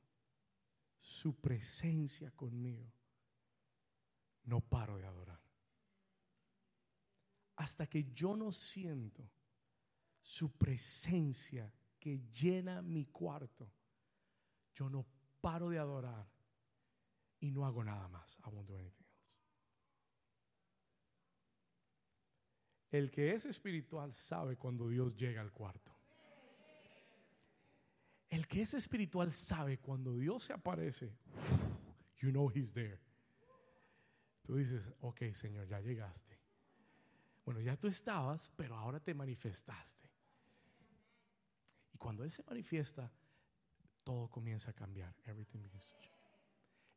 [0.99, 2.91] su presencia conmigo,
[4.43, 5.40] no paro de adorar.
[7.61, 9.29] Hasta que yo no siento
[10.19, 13.71] su presencia que llena mi cuarto,
[14.73, 15.05] yo no
[15.39, 16.27] paro de adorar
[17.39, 18.39] y no hago nada más.
[18.39, 19.29] I won't do anything else.
[22.89, 25.95] El que es espiritual sabe cuando Dios llega al cuarto.
[28.27, 31.15] El que es espiritual sabe cuando Dios se aparece.
[32.17, 32.99] You know he's there.
[34.41, 36.40] Tú dices, ok, Señor, ya llegaste.
[37.45, 40.09] Bueno, ya tú estabas, pero ahora te manifestaste.
[41.93, 43.11] Y cuando Él se manifiesta,
[44.03, 45.15] todo comienza a cambiar.
[45.25, 46.11] Everything begins to change.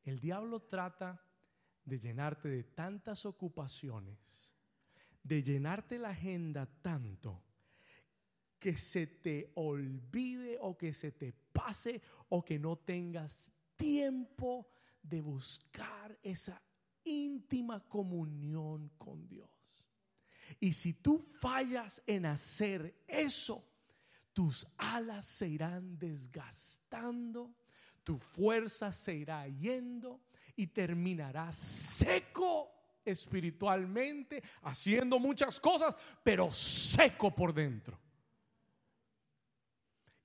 [0.04, 1.20] El diablo trata
[1.85, 4.54] de llenarte de tantas ocupaciones,
[5.22, 7.42] de llenarte la agenda tanto,
[8.59, 14.68] que se te olvide o que se te pase o que no tengas tiempo
[15.02, 16.62] de buscar esa
[17.04, 19.50] íntima comunión con Dios.
[20.61, 23.64] Y si tú fallas en hacer eso,
[24.33, 27.55] tus alas se irán desgastando,
[28.03, 30.21] tu fuerza se irá yendo
[30.57, 32.71] y terminarás seco
[33.05, 37.99] espiritualmente, haciendo muchas cosas, pero seco por dentro.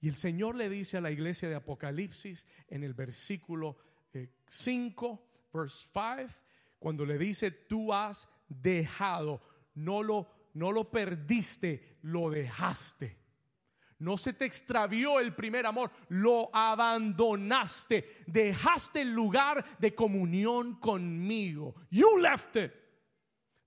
[0.01, 3.77] Y el Señor le dice a la iglesia de Apocalipsis en el versículo
[4.47, 6.27] 5, verse 5,
[6.79, 9.41] cuando le dice, tú has dejado,
[9.79, 13.17] no lo, no lo perdiste, lo dejaste.
[13.99, 21.75] No se te extravió el primer amor, lo abandonaste, dejaste el lugar de comunión conmigo.
[21.89, 22.71] You left it.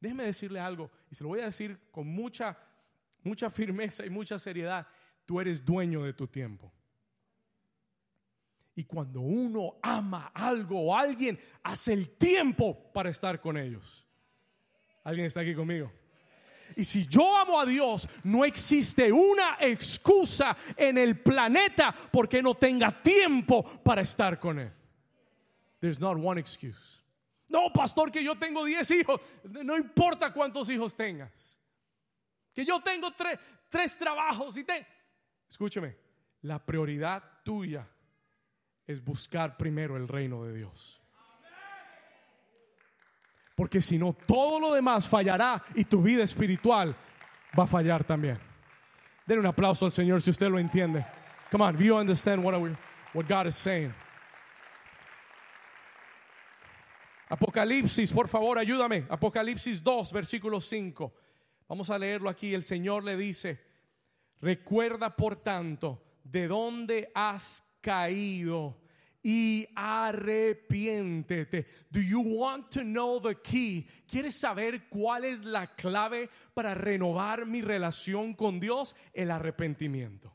[0.01, 2.59] Déjeme decirle algo, y se lo voy a decir con mucha,
[3.23, 4.87] mucha firmeza y mucha seriedad.
[5.27, 6.73] Tú eres dueño de tu tiempo.
[8.75, 14.07] Y cuando uno ama algo o alguien, hace el tiempo para estar con ellos.
[15.05, 15.93] ¿Alguien está aquí conmigo?
[16.77, 22.55] Y si yo amo a Dios, no existe una excusa en el planeta porque no
[22.55, 24.73] tenga tiempo para estar con Él.
[25.81, 27.03] There's not one excuse.
[27.49, 29.21] No, pastor, que yo tengo 10 hijos.
[29.45, 31.59] No importa cuántos hijos tengas.
[32.55, 34.65] Que yo tengo tres, tres trabajos y.
[35.49, 35.97] Escúcheme,
[36.43, 37.87] la prioridad tuya
[38.87, 41.02] es buscar primero el reino de Dios.
[43.63, 46.97] Porque si no, todo lo demás fallará y tu vida espiritual
[47.57, 48.37] va a fallar también.
[49.25, 51.07] Den un aplauso al Señor si usted lo entiende.
[51.49, 52.77] Come on, you understand what, we,
[53.15, 53.95] what God is saying.
[57.29, 59.07] Apocalipsis, por favor, ayúdame.
[59.09, 61.13] Apocalipsis 2, versículo 5.
[61.69, 62.55] Vamos a leerlo aquí.
[62.55, 63.61] El Señor le dice,
[64.41, 68.77] recuerda por tanto de dónde has caído
[69.23, 71.67] y arrepiéntete.
[71.91, 73.87] Do you want to know the key?
[74.09, 78.97] ¿Quieres saber cuál es la clave para renovar mi relación con Dios?
[79.13, 80.35] El arrepentimiento.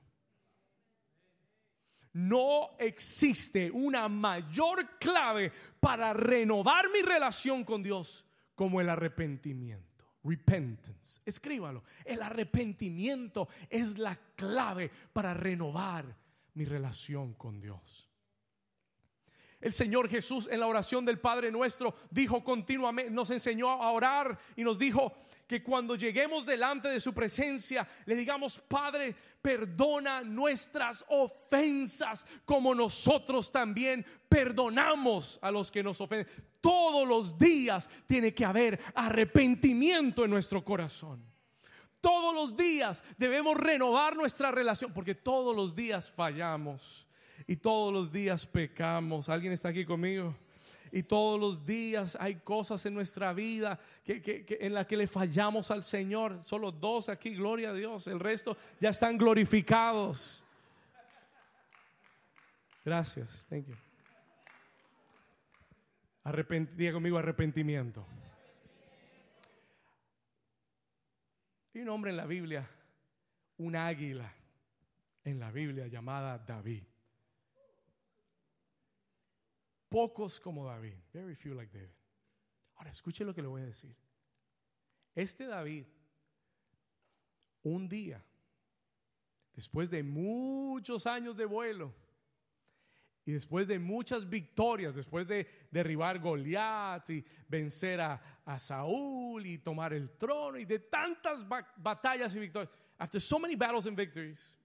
[2.14, 9.88] No existe una mayor clave para renovar mi relación con Dios como el arrepentimiento.
[10.24, 11.22] Repentance.
[11.26, 11.84] Escríbalo.
[12.04, 16.18] El arrepentimiento es la clave para renovar
[16.56, 18.07] mi relación con Dios.
[19.60, 24.38] El Señor Jesús en la oración del Padre nuestro dijo continuamente, nos enseñó a orar
[24.56, 25.14] y nos dijo
[25.48, 33.52] que cuando lleguemos delante de su presencia le digamos, Padre, perdona nuestras ofensas como nosotros
[33.52, 36.28] también perdonamos a los que nos ofenden.
[36.62, 41.26] Todos los días tiene que haber arrepentimiento en nuestro corazón.
[42.00, 47.07] Todos los días debemos renovar nuestra relación porque todos los días fallamos.
[47.48, 49.30] Y todos los días pecamos.
[49.30, 50.36] ¿Alguien está aquí conmigo?
[50.92, 55.84] Y todos los días hay cosas en nuestra vida en las que le fallamos al
[55.84, 56.44] Señor.
[56.44, 58.08] Solo dos aquí, gloria a Dios.
[58.08, 60.44] El resto ya están glorificados.
[62.84, 63.46] Gracias.
[63.50, 63.76] Thank you.
[66.76, 68.06] diga conmigo arrepentimiento.
[71.74, 72.70] Hay un hombre en la Biblia,
[73.58, 74.34] un águila
[75.24, 76.84] en la Biblia llamada David.
[79.90, 80.96] Pocos como David.
[81.14, 81.94] Very few like David.
[82.76, 83.96] Ahora escuche lo que le voy a decir.
[85.16, 85.86] Este David,
[87.64, 88.24] un día,
[89.56, 91.94] después de muchos años de vuelo,
[93.28, 98.22] y después de muchas victorias, después de derribar Goliat y vencer a,
[98.58, 103.86] Saúl y tomar el trono y de tantas batallas y victorias, after so many battles
[103.86, 104.58] and victories,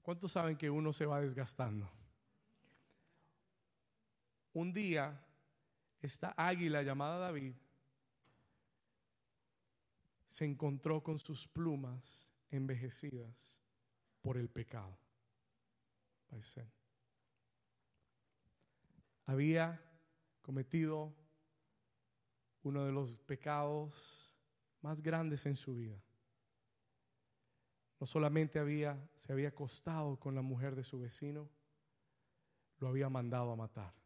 [0.00, 1.86] ¿cuántos saben que uno se va desgastando?
[4.56, 5.22] Un día,
[6.00, 7.52] esta águila llamada David
[10.24, 13.58] se encontró con sus plumas envejecidas
[14.22, 14.96] por el pecado
[19.26, 19.78] había
[20.40, 21.14] cometido
[22.62, 24.34] uno de los pecados
[24.80, 26.00] más grandes en su vida.
[28.00, 31.50] No solamente había, se había acostado con la mujer de su vecino,
[32.78, 34.05] lo había mandado a matar.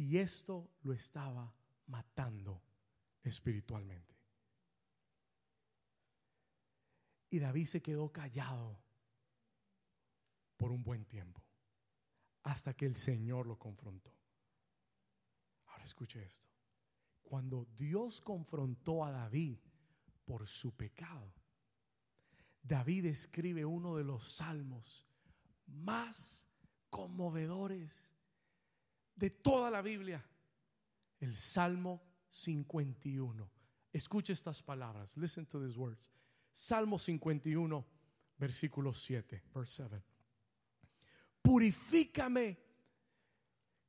[0.00, 1.54] Y esto lo estaba
[1.88, 2.62] matando
[3.22, 4.16] espiritualmente.
[7.28, 8.78] Y David se quedó callado
[10.56, 11.42] por un buen tiempo
[12.44, 14.10] hasta que el Señor lo confrontó.
[15.66, 16.48] Ahora escuche esto.
[17.22, 19.58] Cuando Dios confrontó a David
[20.24, 21.30] por su pecado,
[22.62, 25.06] David escribe uno de los salmos
[25.66, 26.46] más
[26.88, 28.14] conmovedores
[29.20, 30.24] de toda la Biblia,
[31.20, 33.50] el Salmo 51.
[33.92, 35.16] Escuche estas palabras.
[35.16, 36.10] Listen to these words.
[36.52, 37.84] Salmo 51,
[38.38, 40.02] versículo 7, verse 7
[41.42, 42.58] purifícame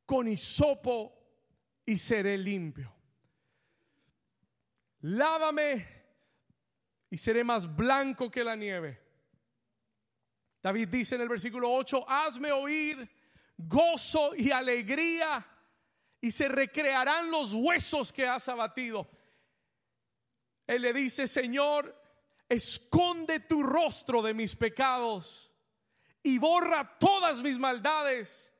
[0.05, 1.13] con hisopo
[1.85, 2.93] y seré limpio.
[5.01, 5.87] Lávame
[7.09, 8.99] y seré más blanco que la nieve.
[10.61, 13.09] David dice en el versículo 8, hazme oír
[13.67, 15.45] gozo y alegría
[16.19, 19.09] y se recrearán los huesos que has abatido.
[20.67, 21.99] Él le dice, Señor,
[22.47, 25.51] esconde tu rostro de mis pecados
[26.23, 28.53] y borra todas mis maldades.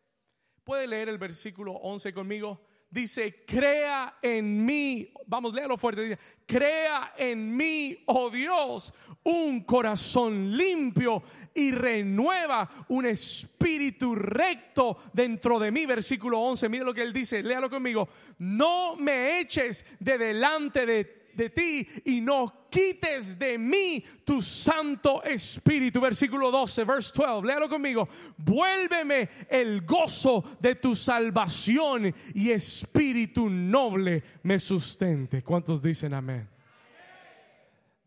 [0.64, 2.66] Puede leer el versículo 11 conmigo.
[2.90, 8.94] Dice, crea en mí, vamos, léalo fuerte, dice, crea en mí, oh Dios,
[9.24, 15.86] un corazón limpio y renueva un espíritu recto dentro de mí.
[15.86, 18.10] Versículo 11, mire lo que él dice, léalo conmigo,
[18.40, 25.24] no me eches de delante de de ti y no quites de mí tu Santo
[25.24, 26.00] Espíritu.
[26.02, 28.08] Versículo 12, verse 12, léalo conmigo.
[28.38, 35.44] Vuélveme el gozo de tu salvación y espíritu noble me sustente.
[35.44, 36.48] ¿Cuántos dicen amén?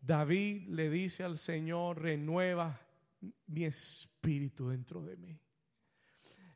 [0.05, 2.79] David le dice al Señor, renueva
[3.47, 5.39] mi espíritu dentro de mí.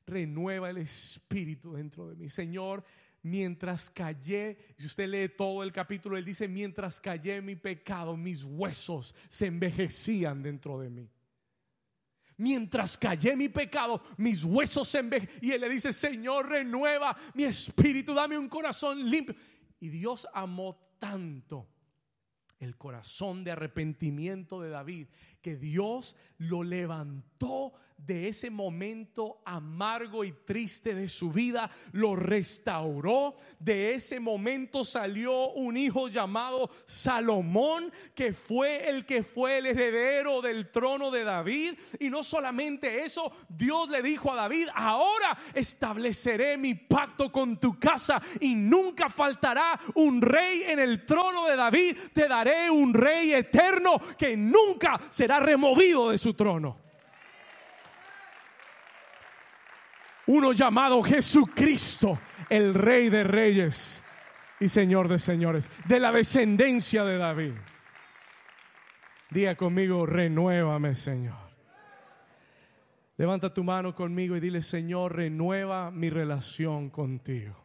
[0.06, 2.30] Renueva el espíritu dentro de mí.
[2.30, 2.84] Señor,
[3.24, 8.44] mientras callé, si usted lee todo el capítulo, él dice, mientras callé mi pecado, mis
[8.44, 11.10] huesos se envejecían dentro de mí.
[12.38, 15.44] Mientras callé mi pecado, mis huesos se envejecían.
[15.44, 19.36] Y él le dice, Señor, renueva mi espíritu, dame un corazón limpio.
[19.80, 21.68] Y Dios amó tanto
[22.60, 25.08] el corazón de arrepentimiento de David,
[25.42, 27.74] que Dios lo levantó
[28.06, 33.36] de ese momento amargo y triste de su vida, lo restauró.
[33.60, 40.42] De ese momento salió un hijo llamado Salomón, que fue el que fue el heredero
[40.42, 41.74] del trono de David.
[42.00, 47.78] Y no solamente eso, Dios le dijo a David, ahora estableceré mi pacto con tu
[47.78, 51.98] casa y nunca faltará un rey en el trono de David.
[52.14, 56.89] Te daré un rey eterno que nunca será removido de su trono.
[60.30, 62.20] Uno llamado Jesucristo,
[62.52, 64.04] el Rey de Reyes
[64.60, 67.54] y Señor de Señores, de la descendencia de David.
[69.32, 71.50] Diga conmigo, renuévame, Señor.
[73.18, 77.56] Levanta tu mano conmigo y dile, Señor, renueva mi relación contigo.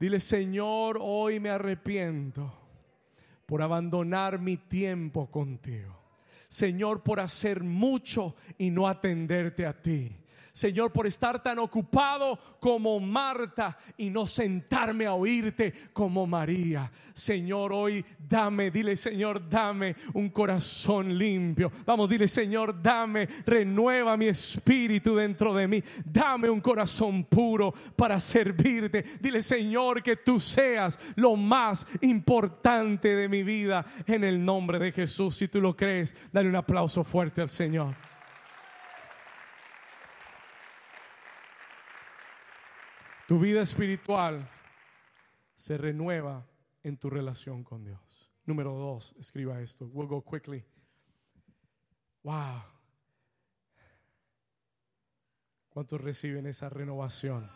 [0.00, 2.52] Dile, Señor, hoy me arrepiento
[3.46, 5.96] por abandonar mi tiempo contigo.
[6.48, 10.25] Señor, por hacer mucho y no atenderte a ti.
[10.56, 16.90] Señor, por estar tan ocupado como Marta y no sentarme a oírte como María.
[17.12, 21.70] Señor, hoy dame, dile Señor, dame un corazón limpio.
[21.84, 25.82] Vamos, dile Señor, dame, renueva mi espíritu dentro de mí.
[26.06, 29.04] Dame un corazón puro para servirte.
[29.20, 34.90] Dile Señor, que tú seas lo más importante de mi vida en el nombre de
[34.90, 35.36] Jesús.
[35.36, 38.15] Si tú lo crees, dale un aplauso fuerte al Señor.
[43.26, 44.48] Tu vida espiritual
[45.56, 46.46] se renueva
[46.84, 48.32] en tu relación con Dios.
[48.44, 49.86] Número dos, escriba esto.
[49.86, 50.64] We'll go quickly.
[52.22, 52.62] Wow.
[55.68, 57.50] ¿Cuántos reciben esa renovación?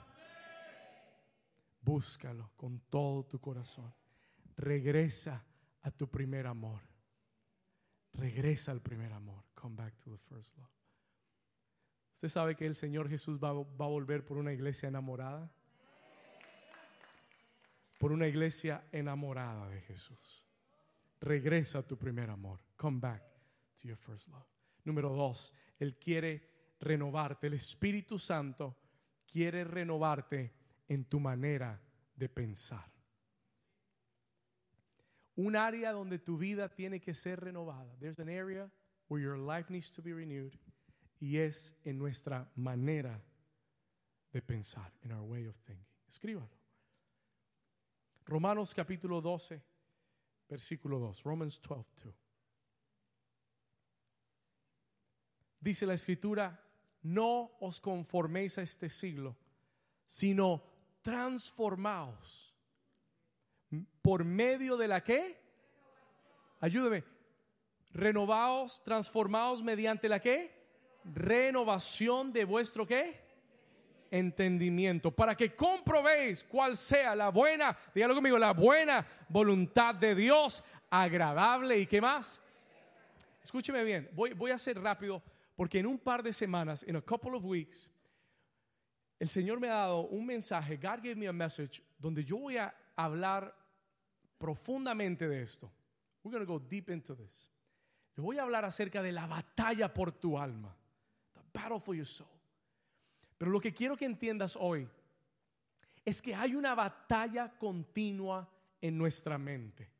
[1.82, 3.94] Búscalo con todo tu corazón.
[4.56, 5.46] Regresa
[5.82, 6.82] a tu primer amor.
[8.12, 9.44] Regresa al primer amor.
[9.54, 10.68] Come back to the first love.
[12.16, 15.50] ¿Usted sabe que el Señor Jesús va, va a volver por una iglesia enamorada?
[18.00, 20.42] Por una iglesia enamorada de Jesús.
[21.20, 22.58] Regresa a tu primer amor.
[22.76, 23.22] Come back
[23.76, 24.46] to your first love.
[24.84, 27.48] Número dos, Él quiere renovarte.
[27.48, 28.74] El Espíritu Santo
[29.30, 30.50] quiere renovarte
[30.88, 31.78] en tu manera
[32.16, 32.90] de pensar.
[35.36, 37.94] Un área donde tu vida tiene que ser renovada.
[37.98, 38.70] There's an area
[39.08, 40.58] where your life needs to be renewed.
[41.18, 43.22] Y es en nuestra manera
[44.32, 45.84] de pensar, in our way of thinking.
[46.08, 46.59] Escríbalo.
[48.30, 49.60] Romanos capítulo 12,
[50.48, 51.24] versículo 2.
[51.24, 52.14] Romans 12, 2.
[55.58, 56.64] Dice la escritura,
[57.02, 59.36] no os conforméis a este siglo,
[60.06, 60.62] sino
[61.02, 62.54] transformaos
[64.00, 65.36] por medio de la que?
[66.60, 67.02] Ayúdeme.
[67.90, 70.54] Renovaos, transformaos mediante la que?
[71.02, 73.29] Renovación de vuestro qué?
[74.10, 80.64] Entendimiento, para que comprobéis cuál sea la buena, dígalo conmigo, la buena voluntad de Dios,
[80.90, 82.40] agradable y qué más.
[83.42, 85.22] Escúcheme bien, voy, voy a ser rápido
[85.56, 87.90] porque en un par de semanas, en a couple of weeks,
[89.18, 92.56] el Señor me ha dado un mensaje, God gave me a message, donde yo voy
[92.56, 93.54] a hablar
[94.38, 95.70] profundamente de esto.
[96.22, 97.48] We're going to go deep into this.
[98.16, 100.74] Le voy a hablar acerca de la batalla por tu alma.
[101.34, 102.39] The battle for your soul.
[103.40, 104.86] Pero lo que quiero que entiendas hoy
[106.04, 108.46] es que hay una batalla continua
[108.82, 109.90] en nuestra mente.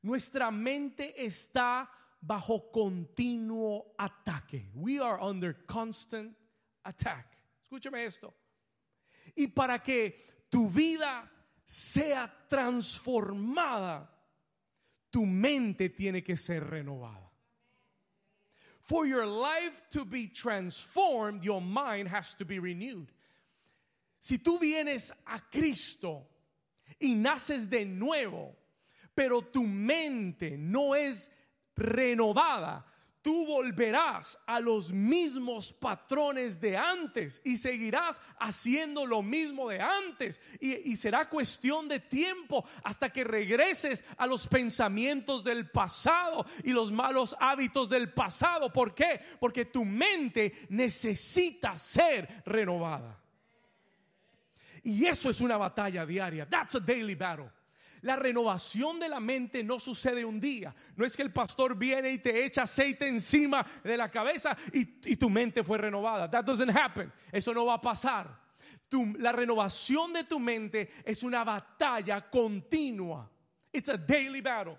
[0.00, 1.90] Nuestra mente está
[2.22, 4.70] bajo continuo ataque.
[4.76, 6.34] We are under constant
[6.84, 7.36] attack.
[7.62, 8.34] Escúchame esto.
[9.34, 11.30] Y para que tu vida
[11.66, 14.10] sea transformada,
[15.10, 17.27] tu mente tiene que ser renovada.
[18.88, 23.12] For your life to be transformed, your mind has to be renewed.
[24.18, 26.26] Si tú vienes a Cristo
[26.98, 28.56] y naces de nuevo,
[29.14, 31.28] pero tu mente no es
[31.76, 32.82] renovada,
[33.22, 40.40] tú volverás a los mismos patrones de antes y seguirás haciendo lo mismo de antes.
[40.60, 46.90] Y, será cuestión de tiempo hasta que regreses a los pensamientos del pasado y los
[46.90, 48.72] malos hábitos del pasado.
[48.72, 49.20] ¿Por qué?
[49.38, 53.22] Porque tu mente necesita ser renovada.
[54.82, 56.48] Y eso es una batalla diaria.
[56.48, 57.50] That's a daily battle.
[58.02, 60.74] La renovación de la mente no sucede un día.
[60.96, 65.16] No es que el pastor viene y te echa aceite encima de la cabeza y,
[65.16, 66.30] tu mente fue renovada.
[66.30, 67.12] That doesn't happen.
[67.32, 68.48] Eso no va a pasar.
[69.18, 73.30] la renovación de tu mente es una batalla continua.
[73.72, 74.78] It's a daily battle.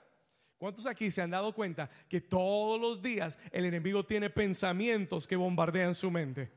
[0.57, 5.37] ¿Cuántos aquí se han dado cuenta que todos los días el enemigo tiene pensamientos que
[5.37, 6.51] bombardean su mente?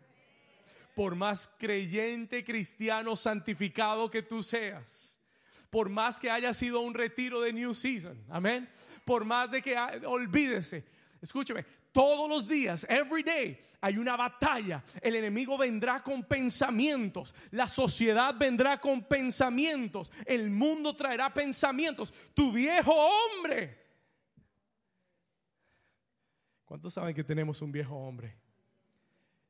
[0.97, 5.12] Por más creyente, cristiano, santificado que tú seas
[5.73, 8.69] por más que haya sido un retiro de New Season, amén,
[9.07, 10.85] por más de que olvídese,
[11.19, 14.85] escúcheme, todos los días, every day, hay una batalla.
[15.01, 17.35] El enemigo vendrá con pensamientos.
[17.53, 20.13] La sociedad vendrá con pensamientos.
[20.27, 22.13] El mundo traerá pensamientos.
[22.35, 23.79] Tu viejo hombre.
[26.67, 28.37] ¿Cuántos saben que tenemos un viejo hombre?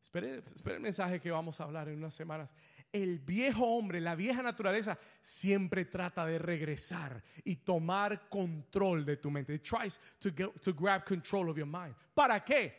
[0.00, 2.54] Espere, espere, el mensaje que vamos a hablar en unas semanas
[2.92, 9.30] el viejo hombre, la vieja naturaleza, siempre trata de regresar y tomar control de tu
[9.30, 9.58] mente.
[9.58, 11.94] Tries to, to grab control of your mind.
[12.14, 12.74] ¿Para qué?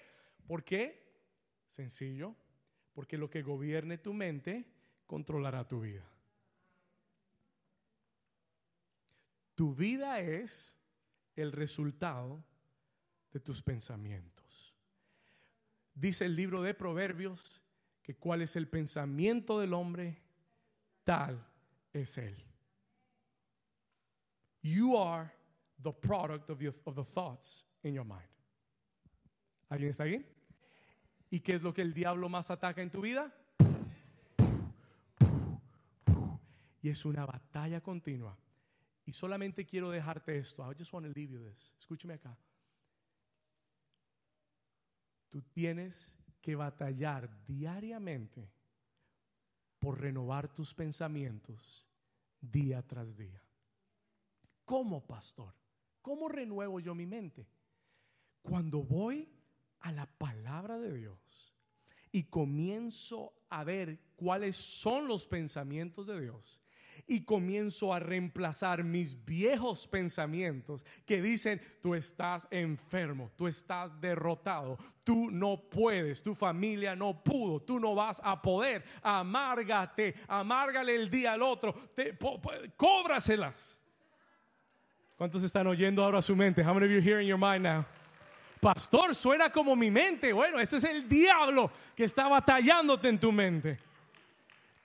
[0.46, 1.02] ¿Por qué?
[1.68, 2.36] Sencillo.
[2.94, 4.66] Porque lo que gobierne tu mente
[5.08, 6.08] controlará tu vida.
[9.56, 10.76] Tu vida es
[11.36, 12.44] el resultado
[13.32, 14.76] de tus pensamientos.
[15.96, 17.63] Dice el libro de Proverbios
[18.04, 20.22] que cuál es el pensamiento del hombre,
[21.06, 21.44] tal
[21.94, 22.36] es él.
[24.62, 25.32] You are
[25.82, 28.30] the product of, your, the thoughts in your mind.
[29.70, 30.24] ¿Alguien está aquí?
[31.30, 33.34] ¿Y qué es lo que el diablo más ataca en tu vida?
[36.82, 38.38] Y es una batalla continua.
[39.06, 40.70] Y solamente quiero dejarte esto.
[40.70, 41.74] I just want to leave you this.
[41.78, 42.38] Escúchame acá.
[45.30, 48.52] Tú tienes que batallar diariamente
[49.80, 51.88] por renovar tus pensamientos
[52.42, 53.42] día tras día.
[54.66, 55.56] ¿Cómo, pastor?
[56.02, 57.48] ¿Cómo renuevo yo mi mente?
[58.42, 59.30] Cuando voy
[59.80, 61.56] a la palabra de Dios
[62.12, 66.60] y comienzo a ver cuáles son los pensamientos de Dios
[67.08, 74.78] y comienzo a reemplazar mis viejos pensamientos que dicen, tú estás enfermo, tú estás derrotado,
[75.04, 81.10] tú no puedes, tu familia no pudo, tú no vas a poder, amárgate, amárgale el
[81.10, 82.18] día al otro, te,
[82.76, 83.80] cóbraselas.
[85.18, 86.64] ¿Cuántos están oyendo ahora su mente?
[86.64, 87.86] How many of you hearing your mind now?
[88.60, 90.32] Pastor, suena como mi mente.
[90.32, 93.78] Bueno, ese es el diablo que está batallándote en tu mente.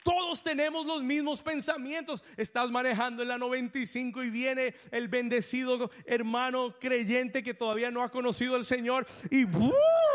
[0.02, 2.24] Todos tenemos los mismos pensamientos.
[2.36, 8.10] Estás manejando en la 95 y viene el bendecido hermano creyente que todavía no ha
[8.10, 9.44] conocido al Señor y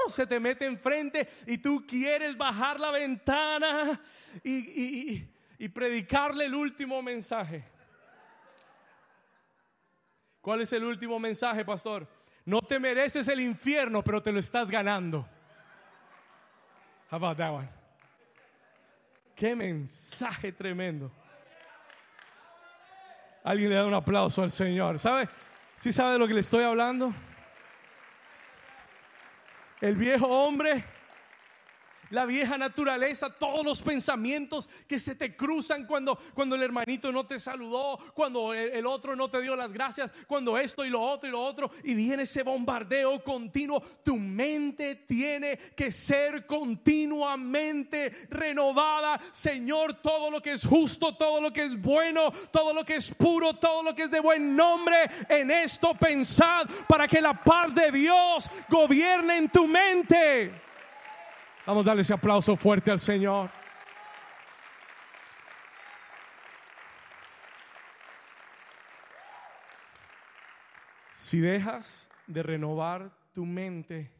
[0.07, 4.01] se te mete enfrente y tú quieres bajar la ventana
[4.43, 5.27] y,
[5.57, 7.63] y predicarle el último mensaje.
[10.41, 12.05] ¿Cuál es el último mensaje, pastor?
[12.45, 15.25] No te mereces el infierno, pero te lo estás ganando.
[17.09, 17.82] How about that one?
[19.35, 21.11] Qué mensaje tremendo.
[23.43, 24.99] Alguien le da un aplauso al Señor.
[24.99, 25.27] ¿Sabe?
[25.75, 27.13] ¿Sí sabe de lo que le estoy hablando?
[29.81, 30.85] El viejo hombre
[32.13, 37.25] la vieja naturaleza, todos los pensamientos que se te cruzan cuando, cuando el hermanito no
[37.25, 41.27] te saludó, cuando el, otro no te dio las gracias, cuando esto y lo otro
[41.27, 43.81] y lo otro, y viene ese bombardeo continuo.
[44.03, 49.19] Tu mente tiene que ser continuamente renovada.
[49.31, 53.11] Señor, todo lo que es justo, todo lo que es bueno, todo lo que es
[53.11, 57.73] puro, todo lo que es de buen nombre, en esto pensad para que la paz
[57.73, 60.61] de Dios gobierne en tu mente.
[61.65, 63.49] Vamos a darle ese aplauso fuerte al Señor.
[71.15, 74.11] Si dejas de renovar tu mente,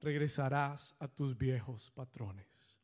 [0.00, 2.78] regresarás a tus viejos patrones.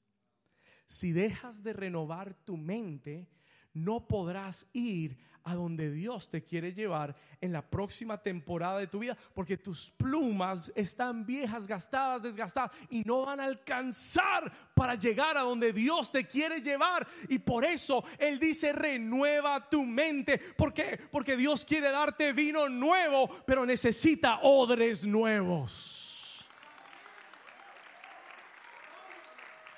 [0.86, 3.28] Si dejas de renovar tu mente,
[3.72, 8.98] no podrás ir a donde Dios te quiere llevar en la próxima temporada de tu
[8.98, 15.36] vida, porque tus plumas están viejas, gastadas, desgastadas y no van a alcanzar para llegar
[15.36, 17.06] a donde Dios te quiere llevar.
[17.28, 20.38] Y por eso Él dice, renueva tu mente.
[20.56, 20.98] ¿Por qué?
[21.10, 26.48] Porque Dios quiere darte vino nuevo, pero necesita odres nuevos.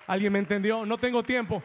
[0.07, 0.85] ¿Alguien me entendió?
[0.85, 1.63] No tengo tiempo.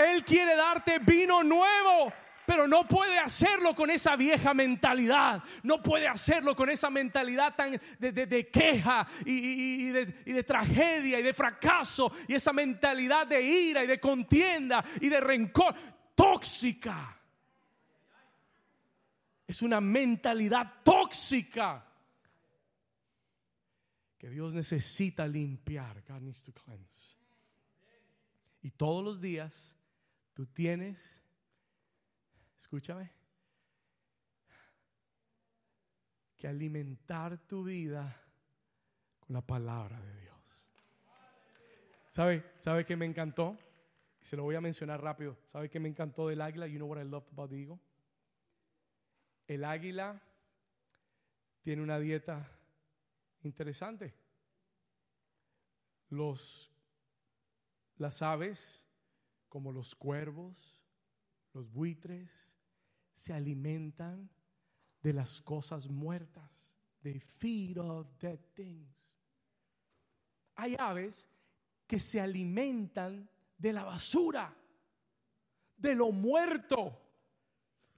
[0.00, 2.10] Él quiere darte vino nuevo,
[2.46, 5.42] pero no puede hacerlo con esa vieja mentalidad.
[5.62, 12.10] No puede hacerlo con esa mentalidad tan de, queja y, de, tragedia y de fracaso
[12.26, 15.74] y esa mentalidad de ira y de contienda y de rencor
[16.14, 17.18] tóxica.
[19.46, 21.84] Es una mentalidad tóxica
[24.16, 26.02] que Dios necesita limpiar.
[26.08, 27.18] God needs to cleanse.
[28.62, 29.76] Y todos los días
[30.40, 31.22] Tú tienes,
[32.56, 33.10] escúchame,
[36.34, 38.18] que alimentar tu vida
[39.18, 40.72] con la palabra de Dios.
[42.08, 43.58] ¿Sabe, ¿Sabe qué me encantó?
[44.22, 45.36] Se lo voy a mencionar rápido.
[45.44, 46.66] ¿Sabe qué me encantó del águila?
[46.66, 47.78] You know what I loved about the eagle?
[49.46, 50.22] El águila
[51.60, 52.50] tiene una dieta
[53.42, 54.14] interesante.
[56.08, 56.72] Los,
[57.98, 58.86] las aves
[59.50, 60.80] como los cuervos,
[61.52, 62.56] los buitres,
[63.12, 64.30] se alimentan
[65.02, 66.78] de las cosas muertas.
[67.02, 69.14] They feed of dead things.
[70.54, 71.28] Hay aves
[71.86, 73.28] que se alimentan
[73.58, 74.54] de la basura,
[75.76, 76.98] de lo muerto.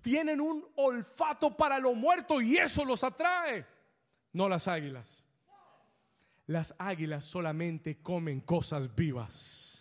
[0.01, 3.67] Tienen un olfato para lo muerto y eso los atrae.
[4.33, 5.27] No las águilas.
[6.47, 9.72] Las águilas solamente comen cosas vivas.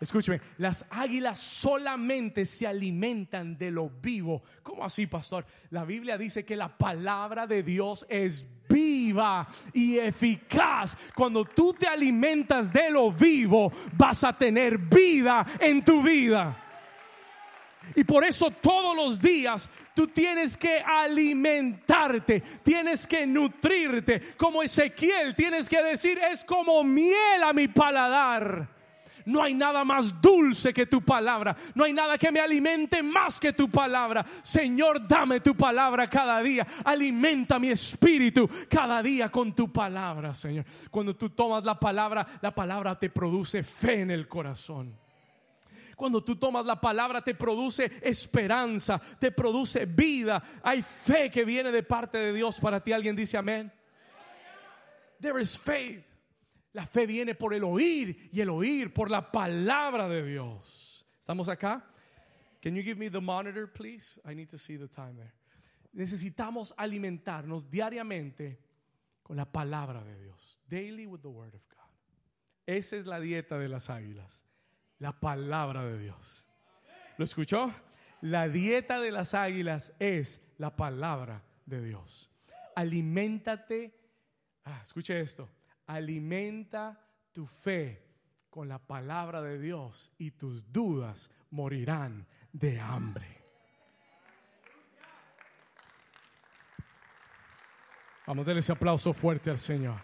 [0.00, 4.42] Escúcheme, las águilas solamente se alimentan de lo vivo.
[4.62, 5.44] ¿Cómo así, pastor?
[5.68, 10.96] La Biblia dice que la palabra de Dios es viva y eficaz.
[11.14, 16.56] Cuando tú te alimentas de lo vivo, vas a tener vida en tu vida.
[17.94, 24.34] Y por eso todos los días tú tienes que alimentarte, tienes que nutrirte.
[24.38, 28.79] Como Ezequiel, tienes que decir, es como miel a mi paladar.
[29.30, 31.56] No hay nada más dulce que tu palabra.
[31.74, 34.26] No hay nada que me alimente más que tu palabra.
[34.42, 36.66] Señor, dame tu palabra cada día.
[36.84, 40.64] Alimenta mi espíritu cada día con tu palabra, Señor.
[40.90, 44.98] Cuando tú tomas la palabra, la palabra te produce fe en el corazón.
[45.94, 50.42] Cuando tú tomas la palabra te produce esperanza, te produce vida.
[50.62, 52.92] Hay fe que viene de parte de Dios para ti.
[52.92, 53.70] Alguien dice amén.
[55.20, 56.09] There is faith.
[56.72, 61.06] La fe viene por el oír y el oír por la palabra de Dios.
[61.18, 61.84] ¿Estamos acá?
[62.62, 64.20] Can you give me the monitor, please?
[64.24, 65.32] I need to see the time there.
[65.92, 68.58] Necesitamos alimentarnos diariamente
[69.22, 70.60] con la palabra de Dios.
[70.68, 71.78] Daily with the word of God.
[72.66, 74.44] Esa es la dieta de las águilas
[75.00, 76.46] la palabra de Dios.
[77.16, 77.74] ¿Lo escuchó?
[78.20, 82.30] La dieta de las águilas es la palabra de Dios.
[82.76, 83.98] Aliméntate,
[84.64, 85.48] ah, escuche esto,
[85.94, 86.98] alimenta
[87.32, 88.02] tu fe
[88.48, 93.26] con la palabra de Dios y tus dudas morirán de hambre.
[98.26, 100.00] Vamos a darle ese aplauso fuerte al Señor.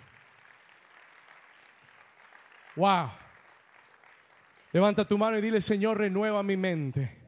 [2.74, 3.11] Wow.
[4.72, 7.22] Levanta tu mano y dile, Señor, renueva mi mente.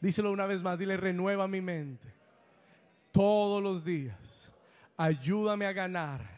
[0.00, 2.12] Díselo una vez más, dile, renueva mi mente.
[3.12, 4.52] Todos los días,
[4.96, 6.37] ayúdame a ganar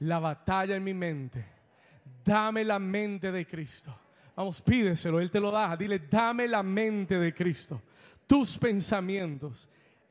[0.00, 1.44] la batalla en mi mente.
[2.24, 3.96] Dame la mente de Cristo.
[4.36, 5.76] Vamos, pídeselo, Él te lo da.
[5.76, 7.82] Dile, dame la mente de Cristo.
[8.26, 9.68] Tus pensamientos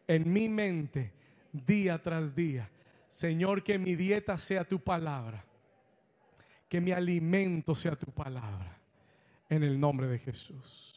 [0.07, 1.13] en mi mente
[1.51, 2.69] día tras día.
[3.07, 5.45] Señor, que mi dieta sea tu palabra.
[6.67, 8.77] Que mi alimento sea tu palabra
[9.49, 10.93] en el nombre de Jesús.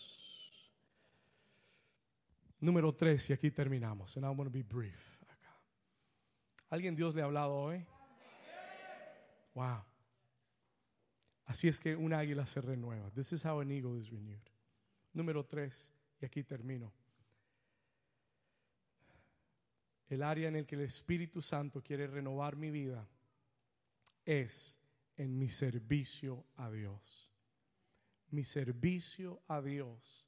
[2.58, 4.16] Número tres, y aquí terminamos.
[4.16, 5.20] And I'm going to be brief.
[6.68, 7.84] ¿Alguien Dios le ha hablado hoy?
[11.46, 13.10] Así es que un águila se renueva.
[13.10, 14.40] This is how an eagle is renewed.
[15.12, 15.90] Número tres,
[16.20, 16.92] y aquí termino.
[20.08, 23.08] El área en el que el Espíritu Santo quiere renovar mi vida
[24.24, 24.78] es
[25.16, 27.30] en mi servicio a Dios
[28.30, 30.26] mi servicio a Dios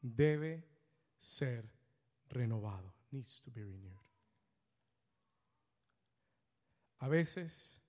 [0.00, 0.64] debe
[1.16, 1.70] ser
[2.28, 2.94] renovado.
[3.10, 3.96] Needs to be renewed.
[7.00, 7.80] A veces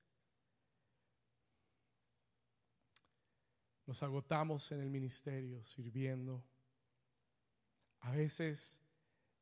[3.89, 6.41] nos agotamos en el ministerio sirviendo.
[7.99, 8.79] A veces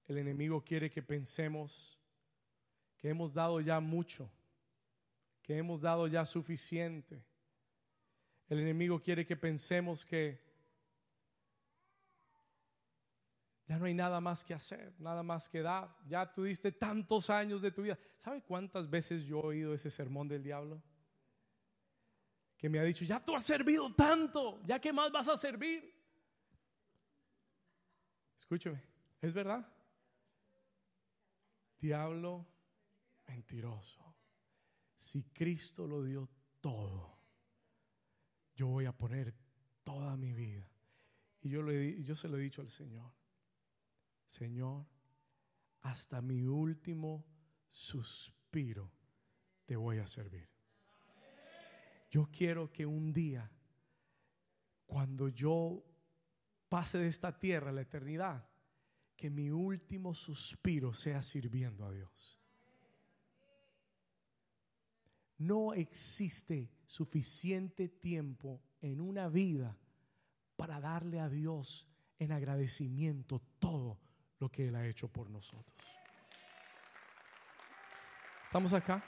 [0.07, 1.99] el enemigo quiere que pensemos
[2.97, 4.31] que hemos dado ya mucho,
[5.43, 7.23] que hemos dado ya suficiente
[8.49, 10.41] el enemigo quiere que pensemos que
[13.67, 15.93] ya no hay nada más que hacer, nada más que dar.
[16.07, 17.99] Ya tuviste tantos años de tu vida.
[18.15, 20.81] ¿Sabe cuántas veces yo he oído ese sermón del diablo?
[22.57, 25.93] Que me ha dicho, ya tú has servido tanto, ya qué más vas a servir.
[28.37, 28.81] Escúcheme,
[29.21, 29.65] ¿es verdad?
[31.79, 32.47] Diablo
[33.27, 34.15] mentiroso.
[34.95, 36.27] Si Cristo lo dio
[36.59, 37.17] todo
[38.57, 39.33] yo voy a poner
[39.83, 40.67] toda mi vida.
[41.41, 43.13] Y yo, le, yo se lo he dicho al Señor,
[44.25, 44.85] Señor,
[45.81, 47.23] hasta mi último
[47.67, 48.91] suspiro
[49.65, 50.49] te voy a servir.
[52.09, 53.51] Yo quiero que un día,
[54.85, 55.83] cuando yo
[56.69, 58.47] pase de esta tierra a la eternidad,
[59.15, 62.39] que mi último suspiro sea sirviendo a Dios.
[65.39, 69.77] No existe suficiente tiempo en una vida
[70.55, 71.87] para darle a Dios
[72.19, 73.99] en agradecimiento todo
[74.39, 75.87] lo que Él ha hecho por nosotros.
[78.43, 79.03] ¿Estamos acá?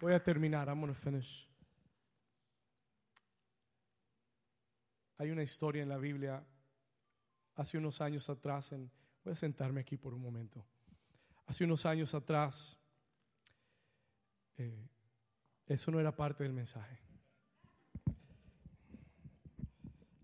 [0.00, 0.68] Voy a terminar.
[0.68, 1.48] I'm going to finish.
[5.18, 6.44] Hay una historia en la Biblia
[7.54, 8.72] hace unos años atrás
[9.26, 10.64] Voy a sentarme aquí por un momento.
[11.46, 12.78] Hace unos años atrás,
[14.56, 14.88] eh,
[15.66, 16.96] eso no era parte del mensaje.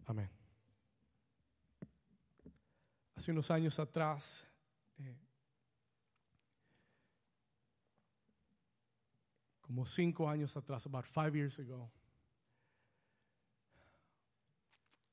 [0.06, 0.30] Amén.
[3.16, 4.46] Hace unos años atrás,
[4.98, 5.18] eh,
[9.72, 11.90] como cinco años atrás, about five years ago,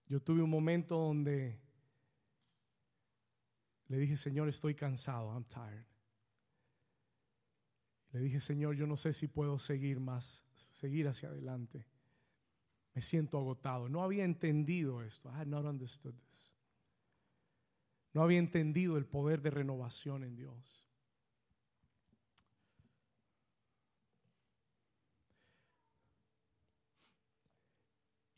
[0.10, 1.57] yo tuve un momento donde
[3.88, 5.86] Le dije, Señor, estoy cansado, I'm tired.
[8.12, 10.43] Le dije, Señor, yo no sé si puedo seguir más,
[10.74, 11.86] seguir hacia adelante.
[12.93, 13.88] Me siento agotado.
[13.88, 15.30] No había entendido esto.
[15.30, 16.53] I had not understood this.
[18.14, 20.89] No había entendido el poder de renovación en Dios.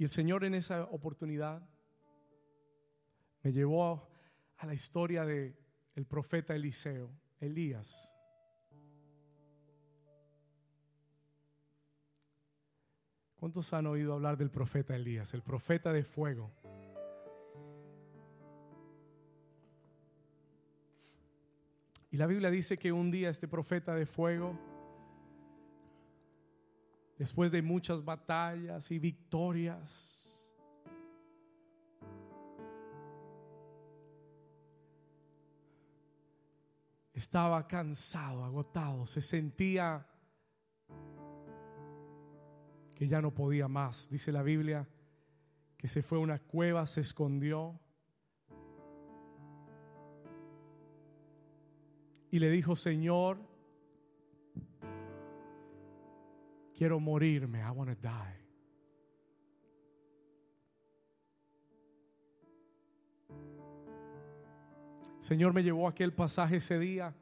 [0.01, 1.61] Y el Señor en esa oportunidad
[3.43, 4.09] me llevó
[4.57, 5.55] a la historia de
[6.09, 8.09] profeta Eliseo, Elías.
[13.35, 16.51] ¿Cuántos han oído hablar del profeta Elías, el profeta de fuego?
[22.09, 24.57] Y la Biblia dice que un día este profeta de fuego,
[27.21, 30.35] después de muchas batallas y victorias,
[37.13, 40.03] estaba cansado, agotado, se sentía
[42.95, 44.09] que ya no podía más.
[44.09, 44.89] Dice la Biblia
[45.77, 47.79] que se fue a una cueva, se escondió
[52.31, 53.50] y le dijo, Señor,
[56.81, 58.41] quiero morirme, I want to die.
[65.19, 67.13] Señor me llevó a aquel pasaje ese día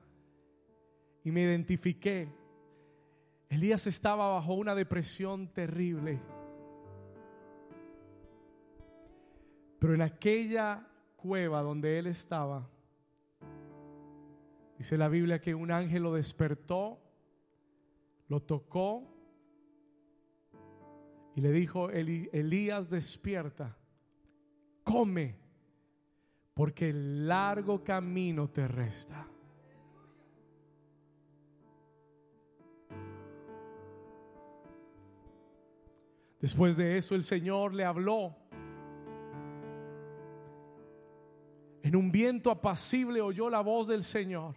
[1.26, 2.30] y me identifiqué.
[3.50, 6.22] Elías estaba bajo una depresión terrible.
[9.78, 10.88] Pero en aquella
[11.18, 12.66] cueva donde él estaba,
[14.78, 16.98] dice la Biblia que un ángel lo despertó,
[18.30, 19.19] lo tocó
[21.40, 23.78] y le dijo, Elías despierta,
[24.84, 25.38] come
[26.54, 29.26] porque el largo camino te resta.
[36.42, 38.36] Después de eso el Señor le habló.
[41.84, 44.56] En un viento apacible oyó la voz del Señor.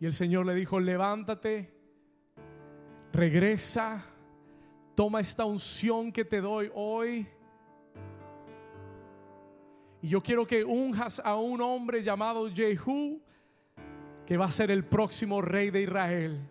[0.00, 1.73] Y el Señor le dijo, levántate,
[3.14, 4.04] regresa,
[4.94, 7.26] toma esta unción que te doy hoy
[10.04, 13.22] y yo quiero que unjas a un hombre llamado Jehu,
[14.26, 16.46] que va a ser el próximo rey de Israel.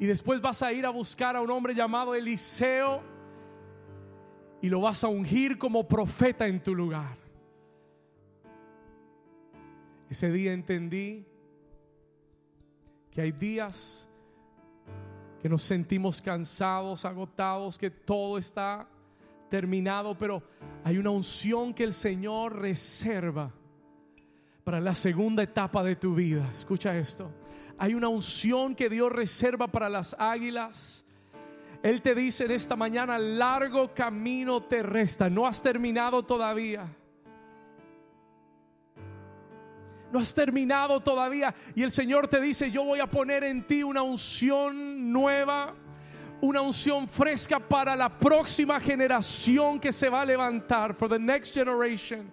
[0.00, 3.00] Y después vas a ir a buscar a un hombre llamado Eliseo
[4.60, 7.16] y lo vas a ungir como profeta en tu lugar.
[10.10, 11.24] Ese día entendí
[13.12, 14.08] que hay días
[15.44, 18.88] que nos sentimos cansados, agotados, que todo está
[19.50, 20.42] terminado, pero
[20.82, 23.52] hay una unción que el Señor reserva
[24.64, 26.48] para la segunda etapa de tu vida.
[26.50, 27.30] Escucha esto.
[27.76, 31.04] Hay una unción que Dios reserva para las águilas.
[31.82, 35.28] Él te dice en esta mañana, largo camino te resta.
[35.28, 36.90] No has terminado todavía.
[40.14, 41.52] No has terminado todavía.
[41.74, 45.74] Y el Señor te dice, yo voy a poner en ti una unción nueva
[46.40, 51.52] una unción fresca para la próxima generación que se va a levantar, for the next
[51.54, 52.30] generation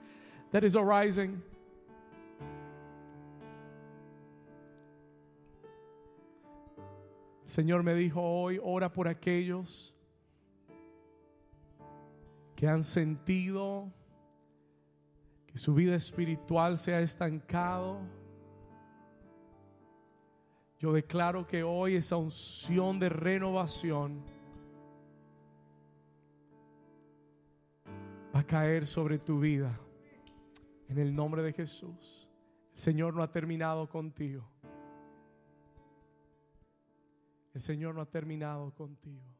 [0.52, 1.42] that is arising.
[7.46, 9.96] El Señor me dijo hoy, ora por aquellos
[12.56, 13.92] que han sentido
[15.52, 18.00] que su vida espiritual se ha estancado
[20.82, 24.20] yo declaro que hoy esa unción de renovación
[28.34, 29.80] va a caer sobre tu vida.
[30.90, 32.28] En el nombre de Jesús.
[32.74, 34.44] El Señor no ha terminado contigo.
[37.54, 39.31] El Señor no ha terminado contigo.